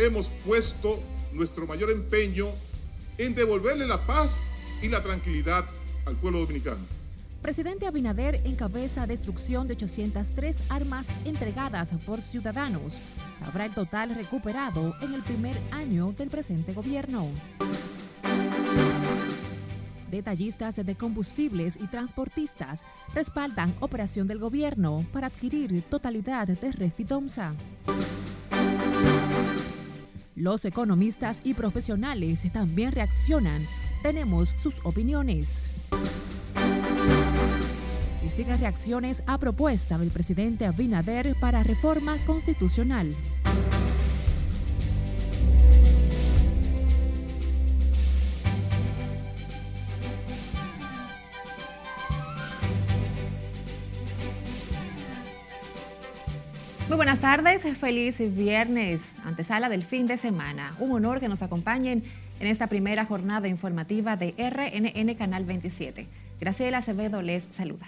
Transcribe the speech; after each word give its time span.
hemos 0.00 0.28
puesto 0.46 1.00
nuestro 1.32 1.66
mayor 1.66 1.90
empeño 1.90 2.48
en 3.18 3.34
devolverle 3.34 3.86
la 3.86 4.04
paz 4.06 4.40
y 4.82 4.88
la 4.88 5.02
tranquilidad 5.02 5.66
al 6.06 6.16
pueblo 6.16 6.40
dominicano. 6.40 6.78
Presidente 7.42 7.86
Abinader 7.86 8.40
encabeza 8.44 9.06
destrucción 9.06 9.66
de 9.66 9.74
803 9.74 10.70
armas 10.70 11.08
entregadas 11.24 11.94
por 12.04 12.20
ciudadanos. 12.20 12.98
Sabrá 13.38 13.64
el 13.64 13.72
total 13.72 14.14
recuperado 14.14 14.94
en 15.00 15.14
el 15.14 15.22
primer 15.22 15.56
año 15.70 16.12
del 16.16 16.28
presente 16.28 16.74
gobierno. 16.74 17.28
Detallistas 20.10 20.76
de 20.76 20.94
combustibles 20.96 21.76
y 21.76 21.86
transportistas 21.86 22.82
respaldan 23.14 23.74
operación 23.80 24.26
del 24.26 24.38
gobierno 24.38 25.06
para 25.12 25.28
adquirir 25.28 25.82
totalidad 25.88 26.48
de 26.48 26.72
Refidomsa. 26.72 27.54
Los 30.40 30.64
economistas 30.64 31.42
y 31.44 31.52
profesionales 31.52 32.50
también 32.50 32.92
reaccionan. 32.92 33.66
Tenemos 34.02 34.48
sus 34.56 34.74
opiniones. 34.84 35.66
Y 38.24 38.30
siguen 38.30 38.58
reacciones 38.58 39.22
a 39.26 39.36
propuesta 39.36 39.98
del 39.98 40.10
presidente 40.10 40.64
Abinader 40.64 41.36
para 41.38 41.62
reforma 41.62 42.16
constitucional. 42.24 43.14
Muy 56.90 56.96
buenas 56.96 57.20
tardes, 57.20 57.62
feliz 57.78 58.18
viernes, 58.34 59.14
antesala 59.24 59.68
del 59.68 59.84
fin 59.84 60.08
de 60.08 60.18
semana. 60.18 60.74
Un 60.80 60.90
honor 60.90 61.20
que 61.20 61.28
nos 61.28 61.40
acompañen 61.40 62.02
en 62.40 62.46
esta 62.48 62.66
primera 62.66 63.04
jornada 63.04 63.46
informativa 63.46 64.16
de 64.16 64.34
RNN 64.36 65.14
Canal 65.14 65.44
27. 65.44 66.08
Graciela 66.40 66.78
Acevedo 66.78 67.22
les 67.22 67.46
saluda. 67.50 67.86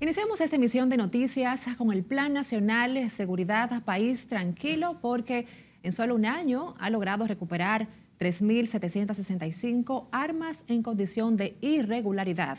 Iniciamos 0.00 0.40
esta 0.40 0.56
emisión 0.56 0.88
de 0.88 0.96
noticias 0.96 1.66
con 1.76 1.92
el 1.92 2.04
Plan 2.04 2.32
Nacional 2.32 3.10
Seguridad 3.10 3.82
País 3.82 4.26
Tranquilo 4.28 4.96
porque 5.02 5.46
en 5.82 5.92
solo 5.92 6.14
un 6.14 6.24
año 6.24 6.74
ha 6.78 6.88
logrado 6.88 7.26
recuperar 7.26 7.86
3.765 8.18 10.06
armas 10.10 10.64
en 10.68 10.82
condición 10.82 11.36
de 11.36 11.58
irregularidad. 11.60 12.56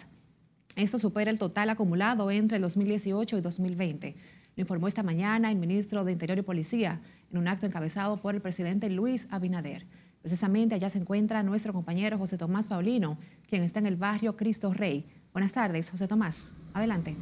Esto 0.76 1.00
supera 1.00 1.32
el 1.32 1.40
total 1.40 1.72
acumulado 1.72 2.30
entre 2.30 2.58
el 2.58 2.62
2018 2.62 3.40
y 3.40 3.42
2020. 3.42 4.37
Lo 4.58 4.62
informó 4.62 4.88
esta 4.88 5.04
mañana 5.04 5.52
el 5.52 5.58
ministro 5.58 6.04
de 6.04 6.12
Interior 6.12 6.40
y 6.40 6.42
Policía 6.42 7.00
en 7.32 7.38
un 7.38 7.48
acto 7.48 7.68
encabezado 7.68 8.18
por 8.18 8.34
el 8.34 8.42
presidente 8.42 8.90
Luis 8.90 9.28
Abinader. 9.30 9.86
Precisamente 10.22 10.74
allá 10.74 10.90
se 10.90 10.98
encuentra 10.98 11.44
nuestro 11.44 11.74
compañero 11.74 12.18
José 12.18 12.40
Tomás 12.40 12.66
Paulino, 12.66 13.20
quien 13.48 13.62
está 13.62 13.78
en 13.78 13.86
el 13.86 13.98
barrio 13.98 14.36
Cristo 14.36 14.74
Rey. 14.74 15.06
Buenas 15.32 15.54
tardes, 15.54 15.92
José 15.92 16.08
Tomás. 16.08 16.54
Adelante. 16.74 17.16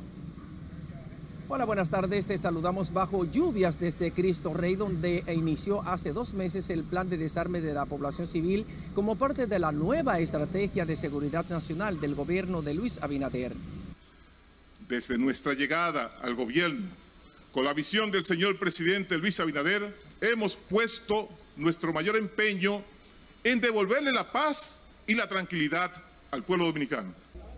Hola, 1.50 1.66
buenas 1.66 1.90
tardes. 1.90 2.26
Te 2.26 2.38
saludamos 2.38 2.94
bajo 2.94 3.26
lluvias 3.26 3.82
desde 3.82 4.14
Cristo 4.14 4.54
Rey, 4.54 4.78
donde 4.78 5.22
inició 5.36 5.82
hace 5.82 6.14
dos 6.14 6.34
meses 6.34 6.70
el 6.70 6.86
plan 6.86 7.10
de 7.10 7.18
desarme 7.18 7.60
de 7.60 7.74
la 7.74 7.86
población 7.86 8.28
civil 8.28 8.66
como 8.96 9.18
parte 9.18 9.46
de 9.46 9.60
la 9.60 9.74
nueva 9.74 10.20
estrategia 10.20 10.86
de 10.86 10.96
seguridad 10.96 11.46
nacional 11.50 12.00
del 12.00 12.16
gobierno 12.16 12.62
de 12.62 12.76
Luis 12.76 13.04
Abinader. 13.04 13.52
Desde 14.88 15.18
nuestra 15.18 15.54
llegada 15.54 16.18
al 16.22 16.34
gobierno, 16.36 16.88
con 17.56 17.64
la 17.64 17.74
visión 17.74 18.12
del 18.12 18.26
señor 18.26 18.60
presidente 18.60 19.18
Luis 19.18 19.40
Abinader, 19.40 19.96
hemos 20.20 20.58
puesto 20.58 21.30
nuestro 21.56 21.94
mayor 21.94 22.18
empeño 22.18 22.84
en 23.46 23.62
devolverle 23.62 24.12
la 24.12 24.30
paz 24.30 24.84
y 25.08 25.14
la 25.14 25.30
tranquilidad 25.30 25.90
al 26.32 26.44
pueblo 26.44 26.66
dominicano. 26.66 27.14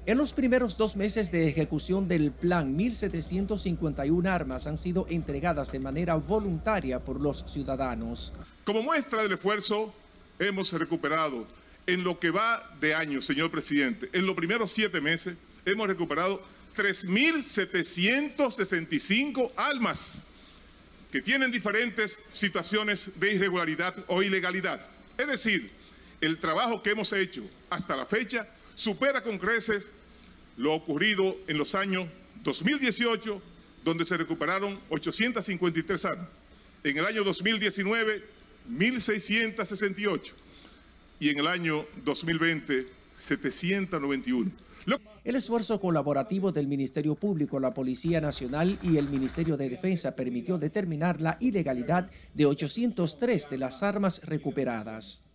En 0.05 0.19
los 0.19 0.33
primeros 0.33 0.77
dos 0.77 0.95
meses 0.95 1.31
de 1.31 1.47
ejecución 1.47 2.07
del 2.07 2.31
plan, 2.31 2.77
1.751 2.77 4.29
armas 4.29 4.67
han 4.67 4.77
sido 4.77 5.07
entregadas 5.09 5.71
de 5.71 5.79
manera 5.79 6.13
voluntaria 6.13 6.99
por 6.99 7.19
los 7.19 7.43
ciudadanos. 7.51 8.33
Como 8.65 8.83
muestra 8.83 9.23
del 9.23 9.31
esfuerzo, 9.31 9.91
hemos 10.37 10.71
recuperado 10.73 11.47
en 11.87 12.03
lo 12.03 12.19
que 12.19 12.29
va 12.29 12.71
de 12.79 12.93
año, 12.93 13.19
señor 13.19 13.49
presidente, 13.49 14.11
en 14.13 14.27
los 14.27 14.35
primeros 14.35 14.69
siete 14.69 15.01
meses, 15.01 15.37
hemos 15.65 15.87
recuperado 15.87 16.39
3.765 16.77 19.51
almas 19.55 20.23
que 21.11 21.21
tienen 21.21 21.51
diferentes 21.51 22.17
situaciones 22.29 23.19
de 23.19 23.33
irregularidad 23.33 23.95
o 24.07 24.21
ilegalidad. 24.21 24.87
Es 25.17 25.27
decir, 25.27 25.71
el 26.21 26.37
trabajo 26.37 26.81
que 26.83 26.91
hemos 26.91 27.11
hecho 27.13 27.43
hasta 27.69 27.95
la 27.95 28.05
fecha 28.05 28.47
supera 28.75 29.23
con 29.23 29.39
creces 29.39 29.91
lo 30.57 30.73
ocurrido 30.73 31.37
en 31.47 31.57
los 31.57 31.73
años 31.75 32.09
2018, 32.43 33.41
donde 33.83 34.05
se 34.05 34.17
recuperaron 34.17 34.79
853 34.89 36.05
armas. 36.05 36.27
En 36.83 36.97
el 36.97 37.05
año 37.05 37.23
2019, 37.23 38.23
1.668. 38.69 40.33
Y 41.19 41.29
en 41.29 41.39
el 41.39 41.47
año 41.47 41.87
2020, 42.03 42.87
791. 43.17 44.66
El 45.25 45.35
esfuerzo 45.35 45.81
colaborativo 45.81 46.53
del 46.53 46.67
Ministerio 46.67 47.15
Público, 47.15 47.59
la 47.59 47.73
Policía 47.73 48.21
Nacional 48.21 48.79
y 48.81 48.95
el 48.95 49.09
Ministerio 49.09 49.57
de 49.57 49.69
Defensa 49.69 50.15
permitió 50.15 50.57
determinar 50.57 51.19
la 51.19 51.37
ilegalidad 51.41 52.09
de 52.33 52.45
803 52.45 53.49
de 53.49 53.57
las 53.57 53.83
armas 53.83 54.21
recuperadas. 54.23 55.33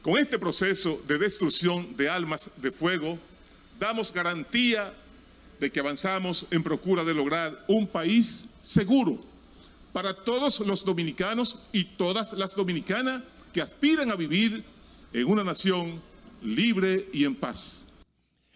Con 0.00 0.18
este 0.18 0.38
proceso 0.38 1.02
de 1.06 1.18
destrucción 1.18 1.94
de 1.96 2.08
armas 2.08 2.50
de 2.56 2.70
fuego, 2.70 3.18
damos 3.78 4.10
garantía 4.12 4.94
de 5.60 5.70
que 5.70 5.80
avanzamos 5.80 6.46
en 6.50 6.62
procura 6.62 7.04
de 7.04 7.12
lograr 7.12 7.64
un 7.68 7.86
país 7.86 8.46
seguro 8.62 9.18
para 9.92 10.14
todos 10.14 10.60
los 10.60 10.84
dominicanos 10.84 11.58
y 11.72 11.84
todas 11.84 12.32
las 12.32 12.54
dominicanas 12.54 13.22
que 13.52 13.60
aspiran 13.60 14.10
a 14.10 14.16
vivir 14.16 14.64
en 15.12 15.26
una 15.26 15.44
nación 15.44 16.00
libre 16.42 17.08
y 17.12 17.24
en 17.24 17.34
paz. 17.34 17.85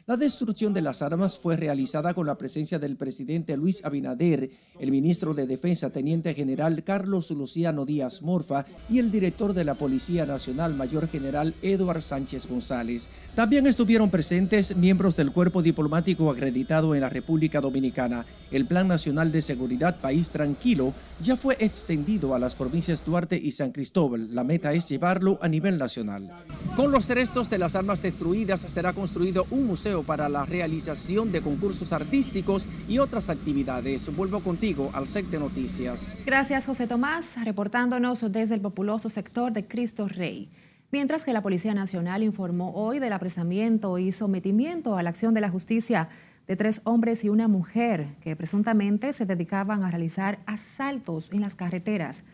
La 0.06 0.16
destrucción 0.16 0.72
de 0.72 0.80
las 0.80 1.02
armas 1.02 1.38
fue 1.38 1.56
realizada 1.56 2.14
con 2.14 2.26
la 2.26 2.36
presencia 2.36 2.78
del 2.78 2.96
presidente 2.96 3.56
Luis 3.56 3.84
Abinader, 3.84 4.50
el 4.78 4.90
ministro 4.90 5.34
de 5.34 5.46
Defensa, 5.46 5.90
teniente 5.90 6.34
general 6.34 6.82
Carlos 6.82 7.30
Luciano 7.30 7.84
Díaz 7.84 8.22
Morfa 8.22 8.64
y 8.88 8.98
el 8.98 9.10
director 9.10 9.52
de 9.52 9.64
la 9.64 9.74
Policía 9.74 10.24
Nacional, 10.24 10.74
mayor 10.74 11.06
general 11.06 11.54
Eduard 11.62 12.02
Sánchez 12.02 12.48
González. 12.48 13.08
También 13.34 13.66
estuvieron 13.66 14.10
presentes 14.10 14.74
miembros 14.74 15.16
del 15.16 15.32
cuerpo 15.32 15.62
diplomático 15.62 16.30
acreditado 16.30 16.94
en 16.94 17.02
la 17.02 17.10
República 17.10 17.60
Dominicana. 17.60 18.24
El 18.50 18.66
Plan 18.66 18.88
Nacional 18.88 19.30
de 19.30 19.42
Seguridad 19.42 20.00
País 20.00 20.30
Tranquilo 20.30 20.92
ya 21.22 21.36
fue 21.36 21.56
extendido 21.60 22.34
a 22.34 22.38
las 22.38 22.54
provincias 22.54 23.04
Duarte 23.04 23.36
y 23.36 23.52
San 23.52 23.70
Cristóbal. 23.70 24.34
La 24.34 24.44
meta 24.44 24.72
es 24.72 24.88
llevarlo 24.88 25.38
a 25.42 25.48
nivel 25.48 25.78
nacional. 25.78 26.30
Con 26.74 26.90
los 26.90 27.08
restos 27.08 27.50
de 27.50 27.58
las 27.58 27.76
armas 27.76 28.02
destruidas 28.02 28.62
será 28.62 28.92
construido 28.92 29.46
un 29.50 29.66
museo 29.66 29.99
para 30.02 30.28
la 30.28 30.44
realización 30.44 31.32
de 31.32 31.42
concursos 31.42 31.92
artísticos 31.92 32.68
y 32.88 32.98
otras 32.98 33.28
actividades. 33.28 34.14
Vuelvo 34.14 34.40
contigo 34.40 34.90
al 34.92 35.06
SEC 35.06 35.26
de 35.26 35.38
Noticias. 35.38 36.22
Gracias, 36.26 36.66
José 36.66 36.86
Tomás, 36.86 37.36
reportándonos 37.44 38.30
desde 38.32 38.54
el 38.54 38.60
populoso 38.60 39.08
sector 39.08 39.52
de 39.52 39.66
Cristo 39.66 40.08
Rey. 40.08 40.50
Mientras 40.92 41.24
que 41.24 41.32
la 41.32 41.42
Policía 41.42 41.72
Nacional 41.72 42.22
informó 42.22 42.72
hoy 42.74 42.98
del 42.98 43.12
apresamiento 43.12 43.98
y 43.98 44.10
sometimiento 44.10 44.96
a 44.96 45.02
la 45.02 45.10
acción 45.10 45.34
de 45.34 45.40
la 45.40 45.48
justicia 45.48 46.08
de 46.48 46.56
tres 46.56 46.80
hombres 46.82 47.22
y 47.22 47.28
una 47.28 47.46
mujer 47.46 48.08
que 48.20 48.34
presuntamente 48.34 49.12
se 49.12 49.24
dedicaban 49.24 49.84
a 49.84 49.90
realizar 49.90 50.40
asaltos 50.46 51.30
en 51.32 51.42
las 51.42 51.54
carreteras. 51.54 52.24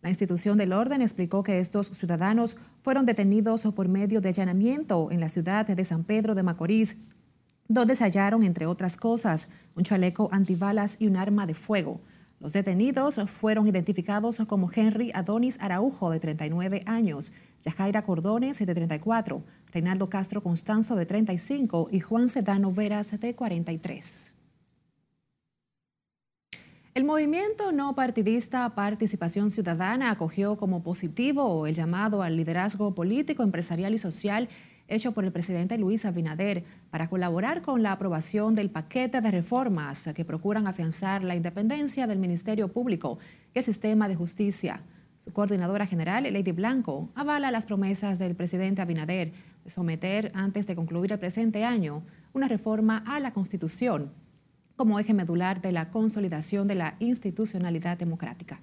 La 0.00 0.08
institución 0.08 0.56
del 0.56 0.72
orden 0.72 1.02
explicó 1.02 1.42
que 1.42 1.58
estos 1.60 1.88
ciudadanos 1.88 2.56
fueron 2.80 3.04
detenidos 3.04 3.64
por 3.74 3.88
medio 3.88 4.22
de 4.22 4.30
allanamiento 4.30 5.10
en 5.10 5.20
la 5.20 5.28
ciudad 5.28 5.66
de 5.66 5.84
San 5.84 6.04
Pedro 6.04 6.34
de 6.34 6.42
Macorís 6.42 6.96
donde 7.68 7.96
se 7.96 8.04
hallaron, 8.04 8.42
entre 8.42 8.66
otras 8.66 8.96
cosas, 8.96 9.48
un 9.74 9.84
chaleco 9.84 10.28
antibalas 10.32 10.96
y 11.00 11.06
un 11.06 11.16
arma 11.16 11.46
de 11.46 11.54
fuego. 11.54 12.00
Los 12.38 12.52
detenidos 12.52 13.18
fueron 13.30 13.66
identificados 13.66 14.38
como 14.46 14.70
Henry 14.72 15.10
Adonis 15.14 15.56
Araujo, 15.60 16.10
de 16.10 16.20
39 16.20 16.82
años, 16.84 17.32
Yajaira 17.62 18.02
Cordones, 18.02 18.58
de 18.58 18.74
34, 18.74 19.42
Reinaldo 19.72 20.08
Castro 20.10 20.42
Constanzo, 20.42 20.96
de 20.96 21.06
35 21.06 21.88
y 21.90 22.00
Juan 22.00 22.28
Sedano 22.28 22.72
Veras, 22.72 23.18
de 23.18 23.34
43. 23.34 24.32
El 26.94 27.04
movimiento 27.04 27.72
no 27.72 27.94
partidista 27.94 28.74
Participación 28.74 29.50
Ciudadana 29.50 30.10
acogió 30.10 30.56
como 30.56 30.82
positivo 30.82 31.66
el 31.66 31.74
llamado 31.74 32.22
al 32.22 32.36
liderazgo 32.36 32.94
político, 32.94 33.42
empresarial 33.42 33.92
y 33.92 33.98
social 33.98 34.48
hecho 34.88 35.12
por 35.12 35.24
el 35.24 35.32
presidente 35.32 35.78
Luis 35.78 36.04
Abinader 36.04 36.64
para 36.90 37.08
colaborar 37.08 37.62
con 37.62 37.82
la 37.82 37.92
aprobación 37.92 38.54
del 38.54 38.70
paquete 38.70 39.20
de 39.20 39.30
reformas 39.30 40.08
que 40.14 40.24
procuran 40.24 40.66
afianzar 40.66 41.22
la 41.22 41.36
independencia 41.36 42.06
del 42.06 42.18
Ministerio 42.18 42.68
Público 42.68 43.18
y 43.54 43.58
el 43.58 43.64
sistema 43.64 44.08
de 44.08 44.16
justicia. 44.16 44.82
Su 45.18 45.32
coordinadora 45.32 45.86
general, 45.86 46.24
Lady 46.32 46.52
Blanco, 46.52 47.10
avala 47.14 47.50
las 47.50 47.66
promesas 47.66 48.18
del 48.18 48.34
presidente 48.34 48.82
Abinader 48.82 49.32
de 49.64 49.70
someter, 49.70 50.30
antes 50.34 50.66
de 50.66 50.76
concluir 50.76 51.12
el 51.12 51.18
presente 51.18 51.64
año, 51.64 52.02
una 52.32 52.48
reforma 52.48 53.02
a 53.06 53.18
la 53.18 53.32
Constitución 53.32 54.12
como 54.76 55.00
eje 55.00 55.14
medular 55.14 55.62
de 55.62 55.72
la 55.72 55.90
consolidación 55.90 56.68
de 56.68 56.74
la 56.74 56.96
institucionalidad 57.00 57.96
democrática. 57.96 58.60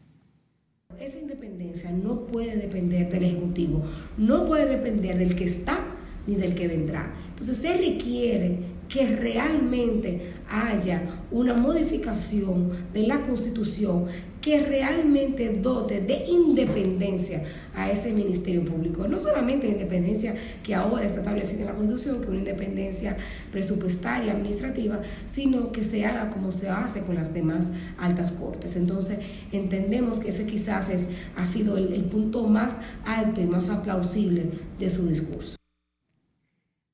Esa 0.99 1.17
independencia 1.17 1.91
no 1.91 2.27
puede 2.27 2.55
depender 2.55 3.11
del 3.11 3.23
Ejecutivo, 3.23 3.83
no 4.15 4.45
puede 4.45 4.67
depender 4.67 5.17
del 5.17 5.35
que 5.35 5.45
está 5.45 5.83
ni 6.27 6.35
del 6.35 6.55
que 6.55 6.67
vendrá. 6.67 7.13
Entonces 7.31 7.57
se 7.57 7.77
requiere 7.77 8.73
que 8.89 9.15
realmente 9.15 10.33
haya 10.49 11.01
una 11.31 11.55
modificación 11.55 12.71
de 12.93 13.07
la 13.07 13.21
Constitución 13.21 14.05
que 14.39 14.59
realmente 14.59 15.57
dote 15.61 16.01
de 16.01 16.25
independencia 16.27 17.43
a 17.73 17.89
ese 17.89 18.11
Ministerio 18.11 18.63
Público. 18.65 19.07
No 19.07 19.21
solamente 19.21 19.67
independencia 19.67 20.35
que 20.61 20.75
ahora 20.75 21.05
está 21.05 21.21
establecida 21.21 21.61
en 21.61 21.65
la 21.67 21.73
Constitución, 21.73 22.17
que 22.17 22.23
es 22.23 22.29
una 22.29 22.39
independencia 22.39 23.17
presupuestaria, 23.51 24.33
administrativa, 24.33 24.99
sino 25.31 25.71
que 25.71 25.81
se 25.81 26.05
haga 26.05 26.29
como 26.29 26.51
se 26.51 26.69
hace 26.69 27.01
con 27.01 27.15
las 27.15 27.33
demás 27.33 27.65
altas 27.97 28.31
cortes. 28.33 28.75
Entonces, 28.75 29.17
entendemos 29.53 30.19
que 30.19 30.29
ese 30.29 30.45
quizás 30.45 30.89
es, 30.89 31.07
ha 31.37 31.45
sido 31.45 31.77
el, 31.77 31.93
el 31.93 32.03
punto 32.03 32.45
más 32.45 32.73
alto 33.05 33.41
y 33.41 33.45
más 33.45 33.69
aplausible 33.69 34.49
de 34.77 34.89
su 34.89 35.07
discurso. 35.07 35.55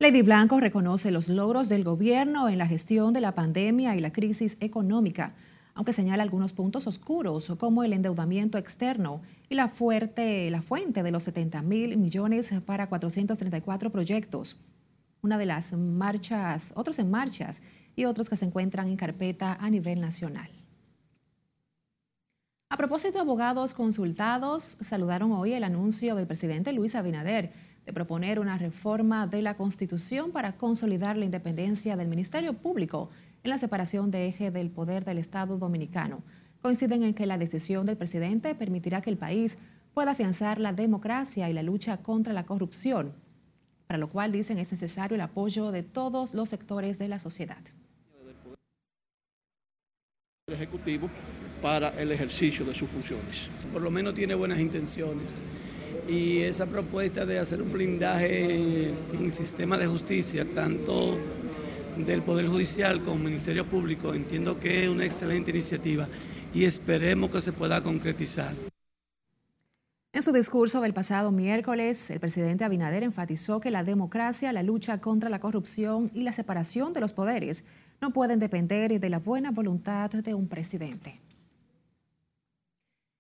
Lady 0.02 0.22
Blanco 0.22 0.62
reconoce 0.62 1.12
los 1.12 1.28
logros 1.28 1.68
del 1.68 1.84
gobierno 1.84 2.48
en 2.48 2.58
la 2.58 2.68
gestión 2.68 3.12
de 3.12 3.20
la 3.20 3.36
pandemia 3.36 3.98
y 3.98 4.00
la 4.00 4.14
crisis 4.14 4.56
económica, 4.62 5.34
aunque 5.74 5.92
señala 5.92 6.24
algunos 6.24 6.54
puntos 6.54 6.88
oscuros 6.88 7.52
como 7.60 7.84
el 7.84 7.92
endeudamiento 7.92 8.58
externo 8.58 9.22
y 9.50 9.56
la, 9.56 9.68
fuerte, 9.68 10.50
la 10.52 10.62
fuente 10.62 11.04
de 11.04 11.12
los 11.12 11.24
70 11.24 11.62
mil 11.64 11.98
millones 11.98 12.50
para 12.66 12.88
434 12.88 13.90
proyectos. 13.90 14.56
Una 15.22 15.38
de 15.38 15.48
las 15.48 15.74
marchas, 15.74 16.72
otros 16.78 16.98
en 17.00 17.12
marchas 17.12 17.62
y 17.98 18.06
otros 18.06 18.30
que 18.30 18.38
se 18.38 18.46
encuentran 18.46 18.88
en 18.88 18.96
carpeta 18.96 19.58
a 19.60 19.70
nivel 19.70 20.00
nacional. 20.00 20.50
A 22.70 22.78
propósito, 22.78 23.20
abogados 23.20 23.74
consultados 23.74 24.78
saludaron 24.80 25.34
hoy 25.34 25.52
el 25.52 25.66
anuncio 25.66 26.16
del 26.16 26.28
presidente 26.28 26.72
Luis 26.72 26.96
Abinader 26.96 27.52
de 27.86 27.94
proponer 27.94 28.40
una 28.40 28.58
reforma 28.58 29.28
de 29.28 29.42
la 29.42 29.56
Constitución 29.56 30.32
para 30.32 30.54
consolidar 30.54 31.18
la 31.18 31.26
independencia 31.26 31.98
del 31.98 32.08
Ministerio 32.08 32.54
Público 32.54 33.10
en 33.44 33.50
la 33.50 33.58
separación 33.58 34.12
de 34.12 34.28
eje 34.28 34.52
del 34.52 34.70
poder 34.70 35.06
del 35.06 35.18
Estado 35.18 35.58
dominicano. 35.58 36.22
Coinciden 36.62 37.04
en 37.04 37.14
que 37.14 37.26
la 37.26 37.38
decisión 37.38 37.86
del 37.86 37.98
presidente 37.98 38.54
permitirá 38.54 39.02
que 39.02 39.10
el 39.10 39.18
país 39.18 39.58
pueda 39.94 40.12
afianzar 40.12 40.60
la 40.60 40.74
democracia 40.74 41.50
y 41.50 41.54
la 41.54 41.64
lucha 41.64 41.98
contra 41.98 42.34
la 42.34 42.46
corrupción, 42.46 43.14
para 43.88 43.98
lo 43.98 44.10
cual 44.10 44.32
dicen 44.32 44.60
es 44.60 44.72
necesario 44.72 45.16
el 45.16 45.22
apoyo 45.22 45.72
de 45.72 45.84
todos 45.84 46.34
los 46.34 46.50
sectores 46.50 47.00
de 47.00 47.08
la 47.08 47.20
sociedad. 47.20 47.64
Ejecutivo 50.48 51.10
para 51.62 51.90
el 52.00 52.12
ejercicio 52.12 52.66
de 52.66 52.74
sus 52.74 52.90
funciones. 52.90 53.50
Por 53.72 53.82
lo 53.82 53.92
menos 53.92 54.14
tiene 54.14 54.36
buenas 54.36 54.60
intenciones 54.60 55.44
y 56.10 56.40
esa 56.42 56.66
propuesta 56.66 57.26
de 57.26 57.40
hacer 57.40 57.62
un 57.62 57.72
blindaje 57.72 58.90
en 58.90 59.26
el 59.26 59.34
sistema 59.34 59.78
de 59.78 59.86
justicia, 59.86 60.46
tanto 60.54 61.20
del 61.98 62.24
Poder 62.24 62.48
Judicial 62.48 63.04
como 63.04 63.20
Ministerio 63.20 63.66
Público, 63.68 64.14
entiendo 64.14 64.60
que 64.60 64.84
es 64.84 64.90
una 64.90 65.06
excelente 65.06 65.52
iniciativa 65.52 66.08
y 66.54 66.66
esperemos 66.66 67.30
que 67.30 67.42
se 67.42 67.52
pueda 67.52 67.82
concretizar. 67.84 68.54
En 70.12 70.24
su 70.24 70.32
discurso 70.32 70.82
del 70.82 70.96
pasado 70.96 71.32
miércoles, 71.32 72.10
el 72.10 72.20
presidente 72.20 72.64
Abinader 72.64 73.04
enfatizó 73.04 73.60
que 73.60 73.70
la 73.70 73.84
democracia, 73.84 74.52
la 74.52 74.64
lucha 74.64 75.00
contra 75.00 75.30
la 75.30 75.40
corrupción 75.40 76.10
y 76.16 76.24
la 76.24 76.32
separación 76.32 76.94
de 76.94 77.02
los 77.02 77.14
poderes 77.14 77.64
no 78.02 78.12
pueden 78.12 78.40
depender 78.40 79.00
de 79.00 79.10
la 79.10 79.20
buena 79.20 79.52
voluntad 79.52 80.10
de 80.10 80.34
un 80.34 80.48
presidente. 80.48 81.20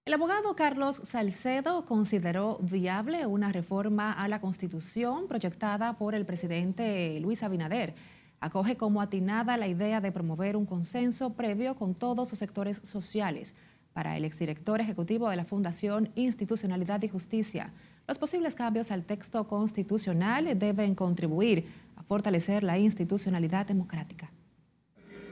El 0.10 0.16
abogado 0.16 0.56
Carlos 0.56 0.96
Salcedo 1.04 1.86
consideró 1.86 2.58
viable 2.64 3.28
una 3.28 3.52
reforma 3.52 4.12
a 4.12 4.28
la 4.28 4.42
Constitución 4.42 5.28
proyectada 5.28 6.00
por 6.00 6.16
el 6.16 6.26
presidente 6.26 7.20
Luis 7.20 7.44
Abinader. 7.44 7.94
Acoge 8.40 8.76
como 8.76 9.04
atinada 9.04 9.56
la 9.56 9.68
idea 9.68 10.02
de 10.02 10.12
promover 10.12 10.58
un 10.58 10.66
consenso 10.66 11.34
previo 11.34 11.76
con 11.76 11.94
todos 11.94 12.32
los 12.32 12.40
sectores 12.40 12.82
sociales. 12.86 13.54
Para 13.94 14.18
el 14.18 14.26
exdirector 14.26 14.82
ejecutivo 14.82 15.30
de 15.30 15.36
la 15.36 15.46
Fundación 15.46 16.10
Institucionalidad 16.16 17.04
y 17.04 17.08
Justicia, 17.10 17.72
los 18.08 18.18
posibles 18.18 18.56
cambios 18.56 18.90
al 18.90 19.06
texto 19.06 19.48
constitucional 19.48 20.58
deben 20.58 20.96
contribuir 20.96 21.68
a 21.98 22.02
fortalecer 22.02 22.64
la 22.64 22.80
institucionalidad 22.80 23.68
democrática 23.68 24.32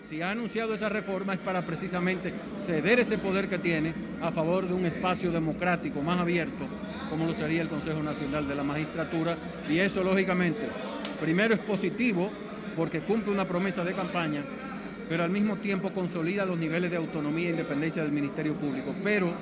si 0.07 0.21
ha 0.21 0.31
anunciado 0.31 0.74
esa 0.74 0.88
reforma 0.88 1.33
es 1.33 1.39
para 1.39 1.63
precisamente 1.63 2.33
ceder 2.57 3.01
ese 3.01 3.18
poder 3.18 3.50
que 3.50 3.59
tiene 3.59 3.94
a 4.21 4.31
favor 4.31 4.65
de 4.65 4.74
un 4.74 4.86
espacio 4.86 5.33
democrático 5.33 6.01
más 6.01 6.18
abierto, 6.21 6.65
como 7.09 7.25
lo 7.25 7.33
sería 7.33 7.62
el 7.62 7.68
Consejo 7.68 8.01
Nacional 8.01 8.48
de 8.48 8.56
la 8.56 8.63
Magistratura. 8.63 9.38
Y 9.69 9.80
eso, 9.80 10.04
lógicamente, 10.04 10.62
primero 11.19 11.54
es 11.54 11.59
positivo 11.59 12.31
porque 12.77 13.01
cumple 13.01 13.33
una 13.33 13.45
promesa 13.45 13.83
de 13.83 13.94
campaña, 13.94 14.44
pero 15.09 15.25
al 15.25 15.30
mismo 15.30 15.57
tiempo 15.57 15.92
consolida 15.92 16.45
los 16.45 16.57
niveles 16.57 16.89
de 16.89 16.98
autonomía 16.98 17.50
e 17.50 17.51
independencia 17.51 18.01
del 18.01 18.13
Ministerio 18.13 18.54
Público. 18.54 18.95
Pero 19.04 19.33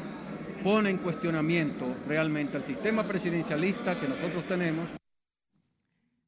pone 0.64 0.90
en 0.90 0.98
cuestionamiento 0.98 1.86
realmente 2.08 2.58
el 2.58 2.64
sistema 2.64 3.04
presidencialista 3.04 4.00
que 4.00 4.08
nosotros 4.08 4.44
tenemos. 4.46 4.90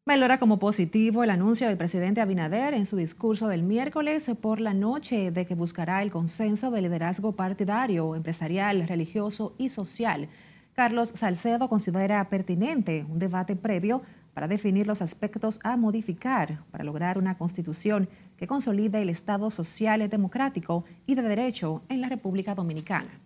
Valora 0.08 0.40
como 0.40 0.58
positivo 0.58 1.26
el 1.26 1.30
anuncio 1.30 1.68
del 1.68 1.76
presidente 1.76 2.22
Abinader 2.22 2.74
en 2.74 2.86
su 2.86 2.96
discurso 2.96 3.50
del 3.50 3.64
miércoles 3.64 4.32
por 4.40 4.62
la 4.62 4.74
noche 4.74 5.32
de 5.32 5.46
que 5.46 5.54
buscará 5.54 6.02
el 6.02 6.12
consenso 6.12 6.72
de 6.72 6.82
liderazgo 6.82 7.34
partidario, 7.34 8.16
empresarial, 8.16 8.88
religioso 8.88 9.54
y 9.58 9.68
social. 9.68 10.30
Carlos 10.72 11.12
Salcedo 11.14 11.68
considera 11.68 12.30
pertinente 12.30 13.06
un 13.10 13.20
debate 13.20 13.58
previo 13.58 14.02
para 14.34 14.48
definir 14.48 14.88
los 14.88 15.02
aspectos 15.02 15.60
a 15.62 15.76
modificar 15.76 16.64
para 16.72 16.86
lograr 16.86 17.18
una 17.18 17.38
constitución 17.38 18.08
que 18.38 18.48
consolide 18.48 19.02
el 19.02 19.10
Estado 19.10 19.52
social, 19.52 20.08
democrático 20.08 20.86
y 21.06 21.16
de 21.16 21.22
derecho 21.22 21.82
en 21.90 22.00
la 22.00 22.08
República 22.08 22.56
Dominicana. 22.56 23.20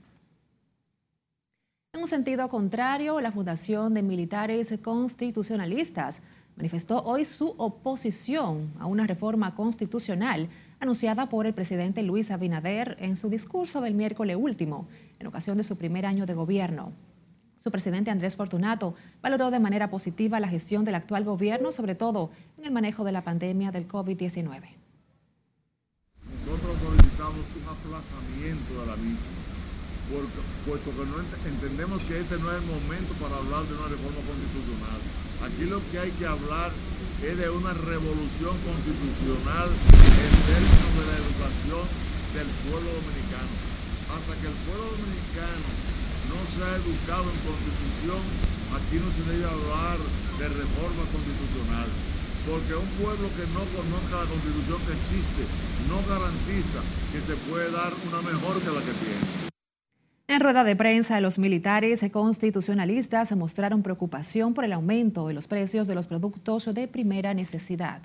En 1.93 2.01
un 2.01 2.07
sentido 2.07 2.49
contrario, 2.49 3.21
la 3.21 3.31
Fundación 3.31 3.93
de 3.93 4.01
Militares 4.01 4.73
Constitucionalistas 4.81 6.23
manifestó 6.55 7.03
hoy 7.03 7.25
su 7.25 7.55
oposición 7.57 8.73
a 8.79 8.85
una 8.85 9.07
reforma 9.07 9.55
constitucional 9.55 10.49
anunciada 10.79 11.29
por 11.29 11.45
el 11.45 11.53
presidente 11.53 12.03
Luis 12.03 12.31
Abinader 12.31 12.97
en 12.99 13.15
su 13.15 13.29
discurso 13.29 13.81
del 13.81 13.93
miércoles 13.93 14.35
último, 14.39 14.87
en 15.19 15.27
ocasión 15.27 15.57
de 15.57 15.63
su 15.63 15.77
primer 15.77 16.05
año 16.05 16.25
de 16.25 16.33
gobierno. 16.33 16.91
Su 17.59 17.69
presidente 17.69 18.09
Andrés 18.09 18.35
Fortunato 18.35 18.95
valoró 19.21 19.51
de 19.51 19.59
manera 19.59 19.91
positiva 19.91 20.39
la 20.39 20.47
gestión 20.47 20.83
del 20.83 20.95
actual 20.95 21.23
gobierno, 21.23 21.71
sobre 21.71 21.93
todo 21.93 22.31
en 22.57 22.65
el 22.65 22.71
manejo 22.71 23.03
de 23.03 23.11
la 23.11 23.23
pandemia 23.23 23.71
del 23.71 23.87
COVID-19. 23.87 24.81
Nosotros 26.25 26.77
solicitamos 26.81 27.45
un 27.53 27.65
aplazamiento 27.69 28.81
de 28.81 28.87
la 28.87 28.97
misma, 28.97 29.29
puesto 30.65 30.89
que 30.89 31.05
no 31.05 31.19
entendemos 31.47 32.01
que 32.03 32.19
este 32.19 32.37
no 32.39 32.49
es 32.49 32.57
el 32.57 32.67
momento 32.67 33.13
para 33.21 33.37
hablar 33.37 33.63
de 33.69 33.73
una 33.77 33.87
reforma 33.87 34.21
constitucional 34.25 35.30
Aquí 35.41 35.65
lo 35.65 35.81
que 35.89 35.97
hay 35.97 36.11
que 36.21 36.27
hablar 36.27 36.69
es 37.25 37.33
de 37.37 37.49
una 37.49 37.73
revolución 37.73 38.53
constitucional 38.61 39.69
en 39.73 40.33
términos 40.45 40.91
de 40.93 41.05
la 41.09 41.15
educación 41.17 41.85
del 42.37 42.49
pueblo 42.69 42.89
dominicano. 42.93 43.53
Hasta 44.13 44.37
que 44.37 44.47
el 44.53 44.57
pueblo 44.69 44.85
dominicano 44.85 45.65
no 46.29 46.37
sea 46.45 46.77
educado 46.77 47.25
en 47.25 47.39
constitución, 47.41 48.21
aquí 48.77 49.01
no 49.01 49.09
se 49.09 49.23
debe 49.33 49.49
hablar 49.49 49.97
de 50.37 50.45
reforma 50.45 51.03
constitucional. 51.09 51.89
Porque 52.45 52.77
un 52.77 52.91
pueblo 53.01 53.25
que 53.33 53.45
no 53.49 53.65
conozca 53.73 54.21
la 54.21 54.29
constitución 54.29 54.77
que 54.85 54.93
existe 54.93 55.43
no 55.89 56.05
garantiza 56.05 56.85
que 57.09 57.21
se 57.21 57.33
puede 57.49 57.69
dar 57.73 57.89
una 57.97 58.21
mejor 58.21 58.61
que 58.61 58.69
la 58.69 58.81
que 58.85 58.93
tiene. 58.93 59.50
En 60.31 60.39
rueda 60.39 60.63
de 60.63 60.77
prensa, 60.77 61.19
los 61.19 61.37
militares 61.37 62.05
constitucionalistas 62.09 63.35
mostraron 63.35 63.83
preocupación 63.83 64.53
por 64.53 64.63
el 64.63 64.71
aumento 64.71 65.27
de 65.27 65.33
los 65.33 65.45
precios 65.45 65.89
de 65.89 65.95
los 65.95 66.07
productos 66.07 66.73
de 66.73 66.87
primera 66.87 67.33
necesidad. 67.33 68.01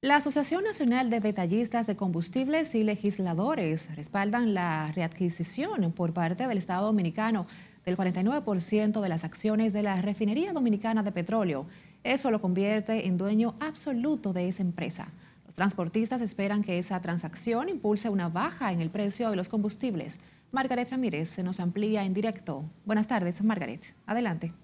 La 0.00 0.16
Asociación 0.16 0.64
Nacional 0.64 1.10
de 1.10 1.20
Detallistas 1.20 1.86
de 1.86 1.96
Combustibles 1.96 2.74
y 2.74 2.84
Legisladores 2.84 3.94
respaldan 3.94 4.54
la 4.54 4.90
readquisición 4.92 5.92
por 5.92 6.14
parte 6.14 6.46
del 6.46 6.56
Estado 6.56 6.86
Dominicano 6.86 7.46
del 7.84 7.98
49% 7.98 9.02
de 9.02 9.08
las 9.10 9.24
acciones 9.24 9.74
de 9.74 9.82
la 9.82 10.00
Refinería 10.00 10.54
Dominicana 10.54 11.02
de 11.02 11.12
Petróleo. 11.12 11.66
Eso 12.02 12.30
lo 12.30 12.40
convierte 12.40 13.06
en 13.06 13.18
dueño 13.18 13.56
absoluto 13.60 14.32
de 14.32 14.48
esa 14.48 14.62
empresa. 14.62 15.08
Transportistas 15.60 16.22
esperan 16.22 16.64
que 16.64 16.78
esa 16.78 17.02
transacción 17.02 17.68
impulse 17.68 18.08
una 18.08 18.30
baja 18.30 18.72
en 18.72 18.80
el 18.80 18.88
precio 18.88 19.28
de 19.28 19.36
los 19.36 19.50
combustibles. 19.50 20.18
Margaret 20.52 20.90
Ramírez 20.90 21.28
se 21.28 21.42
nos 21.42 21.60
amplía 21.60 22.02
en 22.06 22.14
directo. 22.14 22.64
Buenas 22.86 23.08
tardes, 23.08 23.42
Margaret. 23.42 23.82
Adelante. 24.06 24.54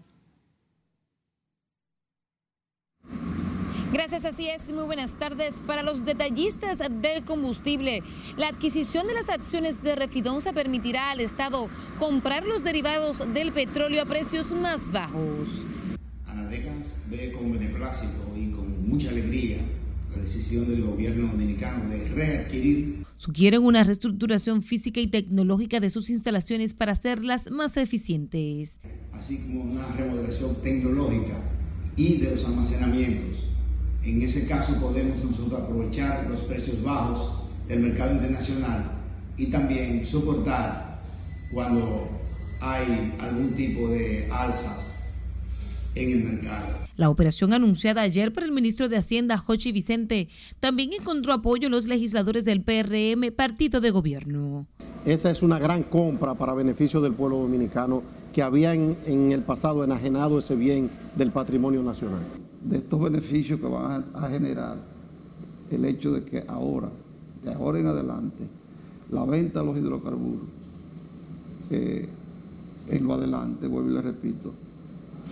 Gracias, 3.92 4.24
así 4.24 4.48
es. 4.48 4.72
Muy 4.72 4.84
buenas 4.84 5.18
tardes. 5.18 5.62
Para 5.66 5.82
los 5.82 6.06
detallistas 6.06 6.78
del 6.78 7.26
combustible, 7.26 8.02
la 8.38 8.48
adquisición 8.48 9.06
de 9.06 9.12
las 9.12 9.28
acciones 9.28 9.82
de 9.82 9.96
Refidonza 9.96 10.54
permitirá 10.54 11.10
al 11.10 11.20
Estado 11.20 11.68
comprar 11.98 12.46
los 12.46 12.64
derivados 12.64 13.18
del 13.34 13.52
petróleo 13.52 14.02
a 14.02 14.06
precios 14.06 14.50
más 14.52 14.90
bajos. 14.90 15.66
Anadecas 16.26 16.96
ve 17.10 17.32
con 17.32 17.52
beneplácito 17.52 18.32
y 18.34 18.50
con 18.50 18.88
mucha 18.88 19.10
alegría 19.10 19.58
decisión 20.26 20.68
del 20.68 20.83
gobierno 20.83 21.28
dominicano 21.28 21.88
de 21.88 22.09
readquirir. 22.09 23.04
Sugieren 23.16 23.62
una 23.62 23.83
reestructuración 23.83 24.62
física 24.62 25.00
y 25.00 25.06
tecnológica 25.06 25.80
de 25.80 25.90
sus 25.90 26.11
instalaciones 26.11 26.75
para 26.75 26.92
hacerlas 26.92 27.50
más 27.50 27.76
eficientes. 27.76 28.78
Así 29.12 29.38
como 29.38 29.62
una 29.62 29.87
remodelación 29.92 30.56
tecnológica 30.62 31.40
y 31.97 32.18
de 32.18 32.33
los 32.33 32.45
almacenamientos 32.45 33.47
en 34.06 34.23
ese 34.23 34.47
caso 34.47 34.78
podemos 34.80 35.23
nosotros 35.25 35.61
aprovechar 35.61 36.28
los 36.30 36.40
precios 36.42 36.80
bajos 36.80 37.42
del 37.66 37.80
mercado 37.80 38.12
internacional 38.12 38.92
y 39.37 39.47
también 39.47 40.06
soportar 40.06 41.00
cuando 41.52 42.09
hay 42.61 43.12
algún 43.18 43.54
tipo 43.56 43.88
de 43.88 44.28
alzas 44.30 44.95
en 45.96 46.12
el 46.12 46.24
mercado. 46.24 46.66
La 46.96 47.10
operación 47.10 47.52
anunciada 47.52 48.02
ayer 48.02 48.32
por 48.32 48.44
el 48.44 48.52
ministro 48.52 48.88
de 48.88 48.96
Hacienda, 48.96 49.36
Jochi 49.38 49.72
Vicente, 49.72 50.28
también 50.60 50.92
encontró 50.92 51.32
apoyo 51.32 51.66
en 51.66 51.72
los 51.72 51.86
legisladores 51.86 52.44
del 52.44 52.62
PRM, 52.62 53.32
partido 53.34 53.80
de 53.80 53.90
gobierno. 53.90 54.66
Esa 55.04 55.30
es 55.30 55.42
una 55.42 55.58
gran 55.58 55.82
compra 55.82 56.34
para 56.34 56.54
beneficio 56.54 57.00
del 57.00 57.14
pueblo 57.14 57.38
dominicano 57.38 58.02
que 58.32 58.42
había 58.42 58.74
en, 58.74 58.96
en 59.06 59.32
el 59.32 59.42
pasado 59.42 59.84
enajenado 59.84 60.38
ese 60.38 60.54
bien 60.54 60.90
del 61.16 61.30
patrimonio 61.32 61.82
nacional 61.82 62.22
de 62.68 62.78
estos 62.78 63.00
beneficios 63.00 63.60
que 63.60 63.66
van 63.66 64.04
a, 64.14 64.28
generar 64.28 64.76
el 65.70 65.84
hecho 65.84 66.12
de 66.12 66.24
que 66.24 66.44
ahora, 66.48 66.88
de 67.44 67.52
ahora 67.52 67.78
en 67.78 67.86
adelante, 67.86 68.44
la 69.10 69.24
venta 69.24 69.60
de 69.60 69.66
los 69.66 69.78
hidrocarburos 69.78 70.48
eh, 71.70 72.08
en 72.88 73.06
lo 73.06 73.14
adelante, 73.14 73.66
vuelvo 73.66 73.90
y 73.90 73.94
le 73.94 74.02
repito, 74.02 74.52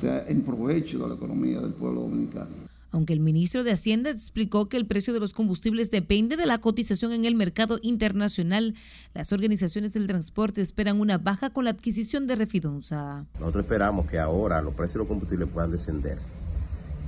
sea 0.00 0.24
en 0.28 0.42
provecho 0.42 0.98
de 0.98 1.08
la 1.08 1.14
economía 1.14 1.60
del 1.60 1.72
pueblo 1.72 2.02
dominicano. 2.02 2.50
Aunque 2.90 3.12
el 3.12 3.20
ministro 3.20 3.64
de 3.64 3.72
Hacienda 3.72 4.10
explicó 4.10 4.68
que 4.68 4.76
el 4.76 4.86
precio 4.86 5.12
de 5.12 5.18
los 5.18 5.32
combustibles 5.32 5.90
depende 5.90 6.36
de 6.36 6.46
la 6.46 6.58
cotización 6.58 7.12
en 7.12 7.24
el 7.24 7.34
mercado 7.34 7.80
internacional, 7.82 8.76
las 9.14 9.32
organizaciones 9.32 9.94
del 9.94 10.06
transporte 10.06 10.60
esperan 10.60 11.00
una 11.00 11.18
baja 11.18 11.50
con 11.50 11.64
la 11.64 11.70
adquisición 11.70 12.28
de 12.28 12.36
Refidonza. 12.36 13.26
Nosotros 13.40 13.64
esperamos 13.64 14.06
que 14.06 14.20
ahora 14.20 14.62
los 14.62 14.74
precios 14.74 14.94
de 14.94 14.98
los 15.00 15.08
combustibles 15.08 15.48
puedan 15.52 15.72
descender 15.72 16.18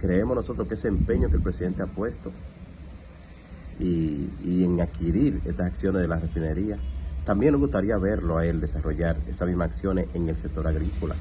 creemos 0.00 0.36
nosotros 0.36 0.68
que 0.68 0.74
ese 0.74 0.88
empeño 0.88 1.28
que 1.28 1.36
el 1.36 1.42
presidente 1.42 1.82
ha 1.82 1.86
puesto 1.86 2.32
y, 3.78 4.28
en 4.44 4.80
adquirir 4.80 5.40
estas 5.44 5.66
acciones 5.66 6.00
de 6.02 6.08
la 6.08 6.18
refinería, 6.18 6.78
también 7.24 7.52
nos 7.52 7.60
gustaría 7.60 7.98
verlo 7.98 8.38
a 8.38 8.46
él 8.46 8.60
desarrollar 8.60 9.16
esas 9.28 9.48
mismas 9.48 9.68
acciones 9.68 10.06
en 10.14 10.28
el 10.28 10.36
sector 10.36 10.66
agrícola. 10.66 11.16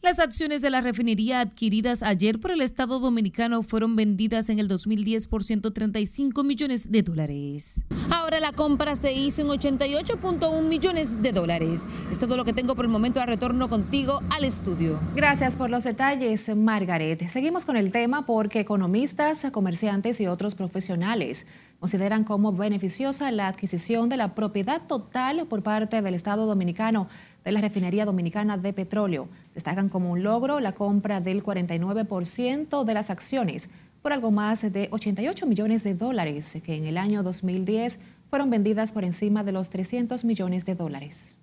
Las 0.00 0.20
acciones 0.20 0.62
de 0.62 0.70
la 0.70 0.80
refinería 0.80 1.40
adquiridas 1.40 2.04
ayer 2.04 2.38
por 2.38 2.52
el 2.52 2.60
Estado 2.60 3.00
Dominicano 3.00 3.64
fueron 3.64 3.96
vendidas 3.96 4.48
en 4.48 4.60
el 4.60 4.68
2010 4.68 5.26
por 5.26 5.42
135 5.42 6.44
millones 6.44 6.92
de 6.92 7.02
dólares. 7.02 7.84
Ahora 8.08 8.38
la 8.38 8.52
compra 8.52 8.94
se 8.94 9.12
hizo 9.12 9.42
en 9.42 9.48
88.1 9.48 10.62
millones 10.62 11.20
de 11.20 11.32
dólares. 11.32 11.82
Es 12.12 12.18
todo 12.20 12.36
lo 12.36 12.44
que 12.44 12.52
tengo 12.52 12.76
por 12.76 12.84
el 12.84 12.92
momento. 12.92 13.20
A 13.20 13.26
retorno 13.26 13.68
contigo 13.68 14.22
al 14.30 14.44
estudio. 14.44 15.00
Gracias 15.16 15.56
por 15.56 15.68
los 15.68 15.82
detalles, 15.82 16.48
Margaret. 16.54 17.28
Seguimos 17.28 17.64
con 17.64 17.76
el 17.76 17.90
tema 17.90 18.24
porque 18.24 18.60
economistas, 18.60 19.44
comerciantes 19.50 20.20
y 20.20 20.28
otros 20.28 20.54
profesionales 20.54 21.44
consideran 21.80 22.24
como 22.24 22.52
beneficiosa 22.52 23.30
la 23.30 23.48
adquisición 23.48 24.08
de 24.08 24.16
la 24.16 24.34
propiedad 24.34 24.82
total 24.86 25.46
por 25.46 25.62
parte 25.62 26.02
del 26.02 26.14
Estado 26.14 26.46
Dominicano 26.46 27.08
de 27.48 27.52
la 27.52 27.62
refinería 27.62 28.04
dominicana 28.04 28.58
de 28.58 28.74
petróleo. 28.74 29.26
Destacan 29.54 29.88
como 29.88 30.12
un 30.12 30.22
logro 30.22 30.60
la 30.60 30.74
compra 30.74 31.22
del 31.22 31.42
49% 31.42 32.84
de 32.84 32.92
las 32.92 33.08
acciones 33.08 33.70
por 34.02 34.12
algo 34.12 34.30
más 34.30 34.70
de 34.70 34.88
88 34.90 35.46
millones 35.46 35.82
de 35.82 35.94
dólares, 35.94 36.58
que 36.62 36.76
en 36.76 36.84
el 36.84 36.98
año 36.98 37.22
2010 37.22 38.00
fueron 38.28 38.50
vendidas 38.50 38.92
por 38.92 39.02
encima 39.02 39.44
de 39.44 39.52
los 39.52 39.70
300 39.70 40.26
millones 40.26 40.66
de 40.66 40.74
dólares. 40.74 41.36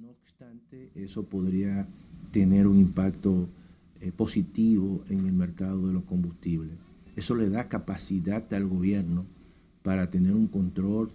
No 0.00 0.10
obstante, 0.10 0.90
eso 0.96 1.22
podría 1.22 1.86
tener 2.32 2.66
un 2.66 2.80
impacto 2.80 3.48
eh, 4.00 4.10
positivo 4.10 5.04
en 5.10 5.26
el 5.26 5.32
mercado 5.32 5.86
de 5.86 5.92
los 5.92 6.02
combustibles. 6.02 6.72
Eso 7.14 7.36
le 7.36 7.50
da 7.50 7.68
capacidad 7.68 8.52
al 8.52 8.66
gobierno 8.66 9.26
para 9.84 10.10
tener 10.10 10.34
un 10.34 10.48
control 10.48 11.12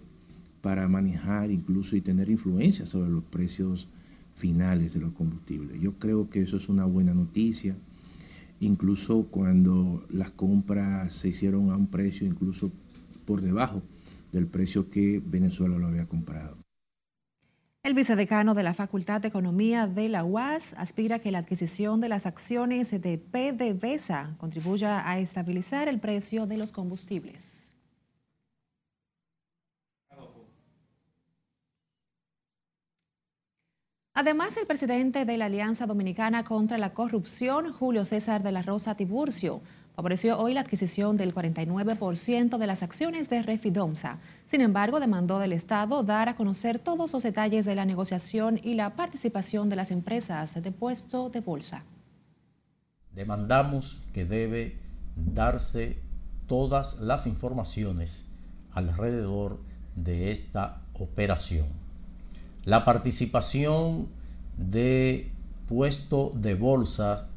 para 0.62 0.88
manejar 0.88 1.50
incluso 1.50 1.96
y 1.96 2.00
tener 2.00 2.28
influencia 2.28 2.86
sobre 2.86 3.10
los 3.10 3.24
precios 3.24 3.88
finales 4.34 4.94
de 4.94 5.00
los 5.00 5.12
combustibles. 5.12 5.80
Yo 5.80 5.94
creo 5.94 6.30
que 6.30 6.42
eso 6.42 6.56
es 6.56 6.68
una 6.68 6.84
buena 6.84 7.14
noticia, 7.14 7.76
incluso 8.60 9.26
cuando 9.30 10.04
las 10.10 10.30
compras 10.30 11.14
se 11.14 11.28
hicieron 11.28 11.70
a 11.70 11.76
un 11.76 11.86
precio 11.86 12.26
incluso 12.26 12.70
por 13.24 13.40
debajo 13.40 13.82
del 14.32 14.46
precio 14.46 14.90
que 14.90 15.22
Venezuela 15.24 15.78
lo 15.78 15.86
había 15.86 16.06
comprado. 16.06 16.56
El 17.82 17.94
vicedecano 17.94 18.54
de 18.54 18.62
la 18.62 18.74
Facultad 18.74 19.22
de 19.22 19.28
Economía 19.28 19.86
de 19.86 20.10
la 20.10 20.22
UAS 20.22 20.74
aspira 20.76 21.18
que 21.18 21.30
la 21.30 21.38
adquisición 21.38 22.02
de 22.02 22.10
las 22.10 22.26
acciones 22.26 22.90
de 22.90 23.16
PDVSA 23.16 24.36
contribuya 24.36 25.08
a 25.08 25.18
estabilizar 25.18 25.88
el 25.88 25.98
precio 25.98 26.46
de 26.46 26.58
los 26.58 26.72
combustibles. 26.72 27.59
Además, 34.12 34.56
el 34.56 34.66
presidente 34.66 35.24
de 35.24 35.36
la 35.36 35.46
Alianza 35.46 35.86
Dominicana 35.86 36.44
contra 36.44 36.78
la 36.78 36.92
Corrupción, 36.92 37.72
Julio 37.72 38.04
César 38.04 38.42
de 38.42 38.50
la 38.50 38.62
Rosa 38.62 38.96
Tiburcio, 38.96 39.60
favoreció 39.94 40.36
hoy 40.36 40.52
la 40.52 40.62
adquisición 40.62 41.16
del 41.16 41.32
49% 41.32 42.58
de 42.58 42.66
las 42.66 42.82
acciones 42.82 43.30
de 43.30 43.42
Refidomsa. 43.42 44.18
Sin 44.46 44.62
embargo, 44.62 44.98
demandó 44.98 45.38
del 45.38 45.52
Estado 45.52 46.02
dar 46.02 46.28
a 46.28 46.34
conocer 46.34 46.80
todos 46.80 47.12
los 47.12 47.22
detalles 47.22 47.64
de 47.66 47.76
la 47.76 47.84
negociación 47.84 48.60
y 48.64 48.74
la 48.74 48.96
participación 48.96 49.68
de 49.68 49.76
las 49.76 49.92
empresas 49.92 50.60
de 50.60 50.72
puesto 50.72 51.30
de 51.30 51.40
bolsa. 51.40 51.84
Demandamos 53.14 54.02
que 54.12 54.24
debe 54.24 54.76
darse 55.14 55.98
todas 56.48 56.98
las 56.98 57.28
informaciones 57.28 58.28
alrededor 58.72 59.60
de 59.94 60.32
esta 60.32 60.82
operación 60.94 61.89
la 62.64 62.84
participación 62.84 64.08
de 64.56 65.30
puesto 65.68 66.32
de 66.34 66.54
bolsa 66.54 67.28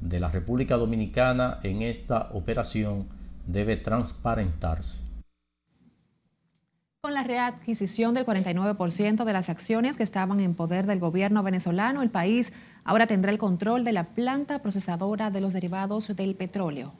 de 0.00 0.20
la 0.20 0.28
República 0.28 0.76
Dominicana 0.76 1.60
en 1.62 1.82
esta 1.82 2.30
operación 2.32 3.08
debe 3.46 3.76
transparentarse. 3.76 5.02
Con 7.02 7.14
la 7.14 7.22
readquisición 7.22 8.12
del 8.12 8.26
49% 8.26 9.24
de 9.24 9.32
las 9.32 9.48
acciones 9.48 9.96
que 9.96 10.02
estaban 10.02 10.40
en 10.40 10.54
poder 10.54 10.86
del 10.86 10.98
gobierno 10.98 11.42
venezolano, 11.42 12.02
el 12.02 12.10
país 12.10 12.52
ahora 12.84 13.06
tendrá 13.06 13.32
el 13.32 13.38
control 13.38 13.84
de 13.84 13.92
la 13.92 14.04
planta 14.04 14.60
procesadora 14.60 15.30
de 15.30 15.40
los 15.40 15.54
derivados 15.54 16.14
del 16.14 16.34
petróleo. 16.34 16.92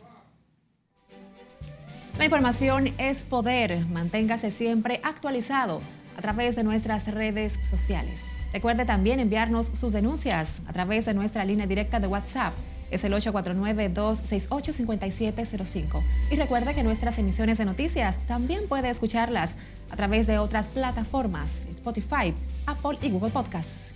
La 2.19 2.25
información 2.25 2.95
es 2.97 3.23
poder. 3.23 3.85
Manténgase 3.87 4.51
siempre 4.51 5.01
actualizado 5.05 5.83
a 6.17 6.23
través 6.23 6.57
de 6.57 6.65
nuestras 6.65 7.07
redes 7.07 7.53
sociales. 7.69 8.19
Recuerde 8.53 8.85
también 8.85 9.21
enviarnos 9.21 9.71
sus 9.75 9.93
denuncias 9.93 10.61
a 10.67 10.73
través 10.73 11.07
de 11.07 11.15
nuestra 11.15 11.45
línea 11.45 11.67
directa 11.67 12.01
de 12.01 12.09
WhatsApp. 12.09 12.53
Es 12.91 13.05
el 13.05 13.13
849-268-5705. 13.13 16.03
Y 16.31 16.37
recuerde 16.37 16.75
que 16.75 16.83
nuestras 16.83 17.17
emisiones 17.19 17.57
de 17.59 17.65
noticias 17.65 18.17
también 18.27 18.67
puede 18.69 18.91
escucharlas 18.91 19.55
a 19.91 19.97
través 19.97 20.27
de 20.27 20.39
otras 20.39 20.67
plataformas, 20.67 21.49
Spotify, 21.75 22.35
Apple 22.67 22.99
y 23.03 23.11
Google 23.11 23.31
Podcasts. 23.31 23.93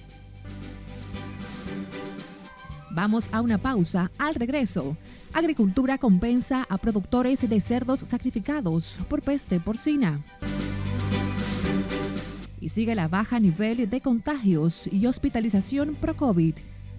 Vamos 2.91 3.29
a 3.33 3.41
una 3.41 3.59
pausa. 3.59 4.13
Al 4.19 4.37
regreso, 4.37 4.97
Agricultura 5.35 5.99
compensa 5.99 6.65
a 6.69 6.79
productores 6.79 7.49
de 7.49 7.61
cerdos 7.61 7.99
sacrificados 7.99 8.99
por 9.09 9.21
peste 9.21 9.59
porcina 9.59 10.23
y 12.65 12.71
sigue 12.71 12.95
la 12.95 13.09
baja 13.09 13.39
nivel 13.41 13.91
de 13.91 14.01
contagios 14.01 14.89
y 14.91 15.07
hospitalización 15.07 15.97
pro-COVID. 16.01 16.55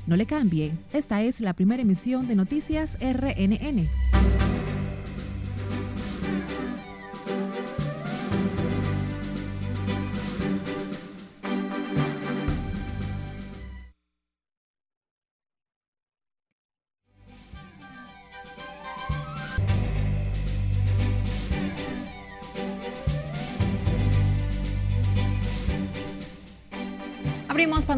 No 0.06 0.16
le 0.16 0.28
cambie, 0.28 0.74
esta 0.94 1.24
es 1.24 1.42
la 1.42 1.54
primera 1.54 1.82
emisión 1.82 2.28
de 2.28 2.36
Noticias 2.36 3.00
RNN. 3.02 3.90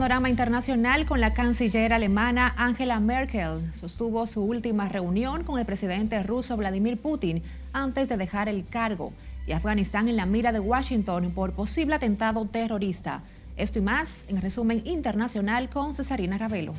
Panorama 0.07 0.29
internacional 0.29 1.05
con 1.05 1.19
la 1.19 1.33
canciller 1.33 1.91
alemana 1.91 2.53
Angela 2.55 2.97
Merkel. 3.01 3.59
Sostuvo 3.75 4.25
su 4.25 4.41
última 4.41 4.87
reunión 4.87 5.43
con 5.43 5.59
el 5.59 5.65
presidente 5.65 6.23
ruso 6.23 6.55
Vladimir 6.55 6.95
Putin 6.97 7.43
antes 7.73 8.07
de 8.07 8.15
dejar 8.15 8.47
el 8.47 8.63
cargo 8.63 9.11
y 9.45 9.51
Afganistán 9.51 10.07
en 10.07 10.15
la 10.15 10.25
mira 10.25 10.53
de 10.53 10.61
Washington 10.61 11.31
por 11.31 11.51
posible 11.51 11.95
atentado 11.95 12.45
terrorista. 12.45 13.21
Esto 13.57 13.79
y 13.79 13.81
más 13.81 14.21
en 14.29 14.41
resumen 14.41 14.81
internacional 14.85 15.69
con 15.69 15.93
Cesarina 15.93 16.37
Ravelo. 16.37 16.73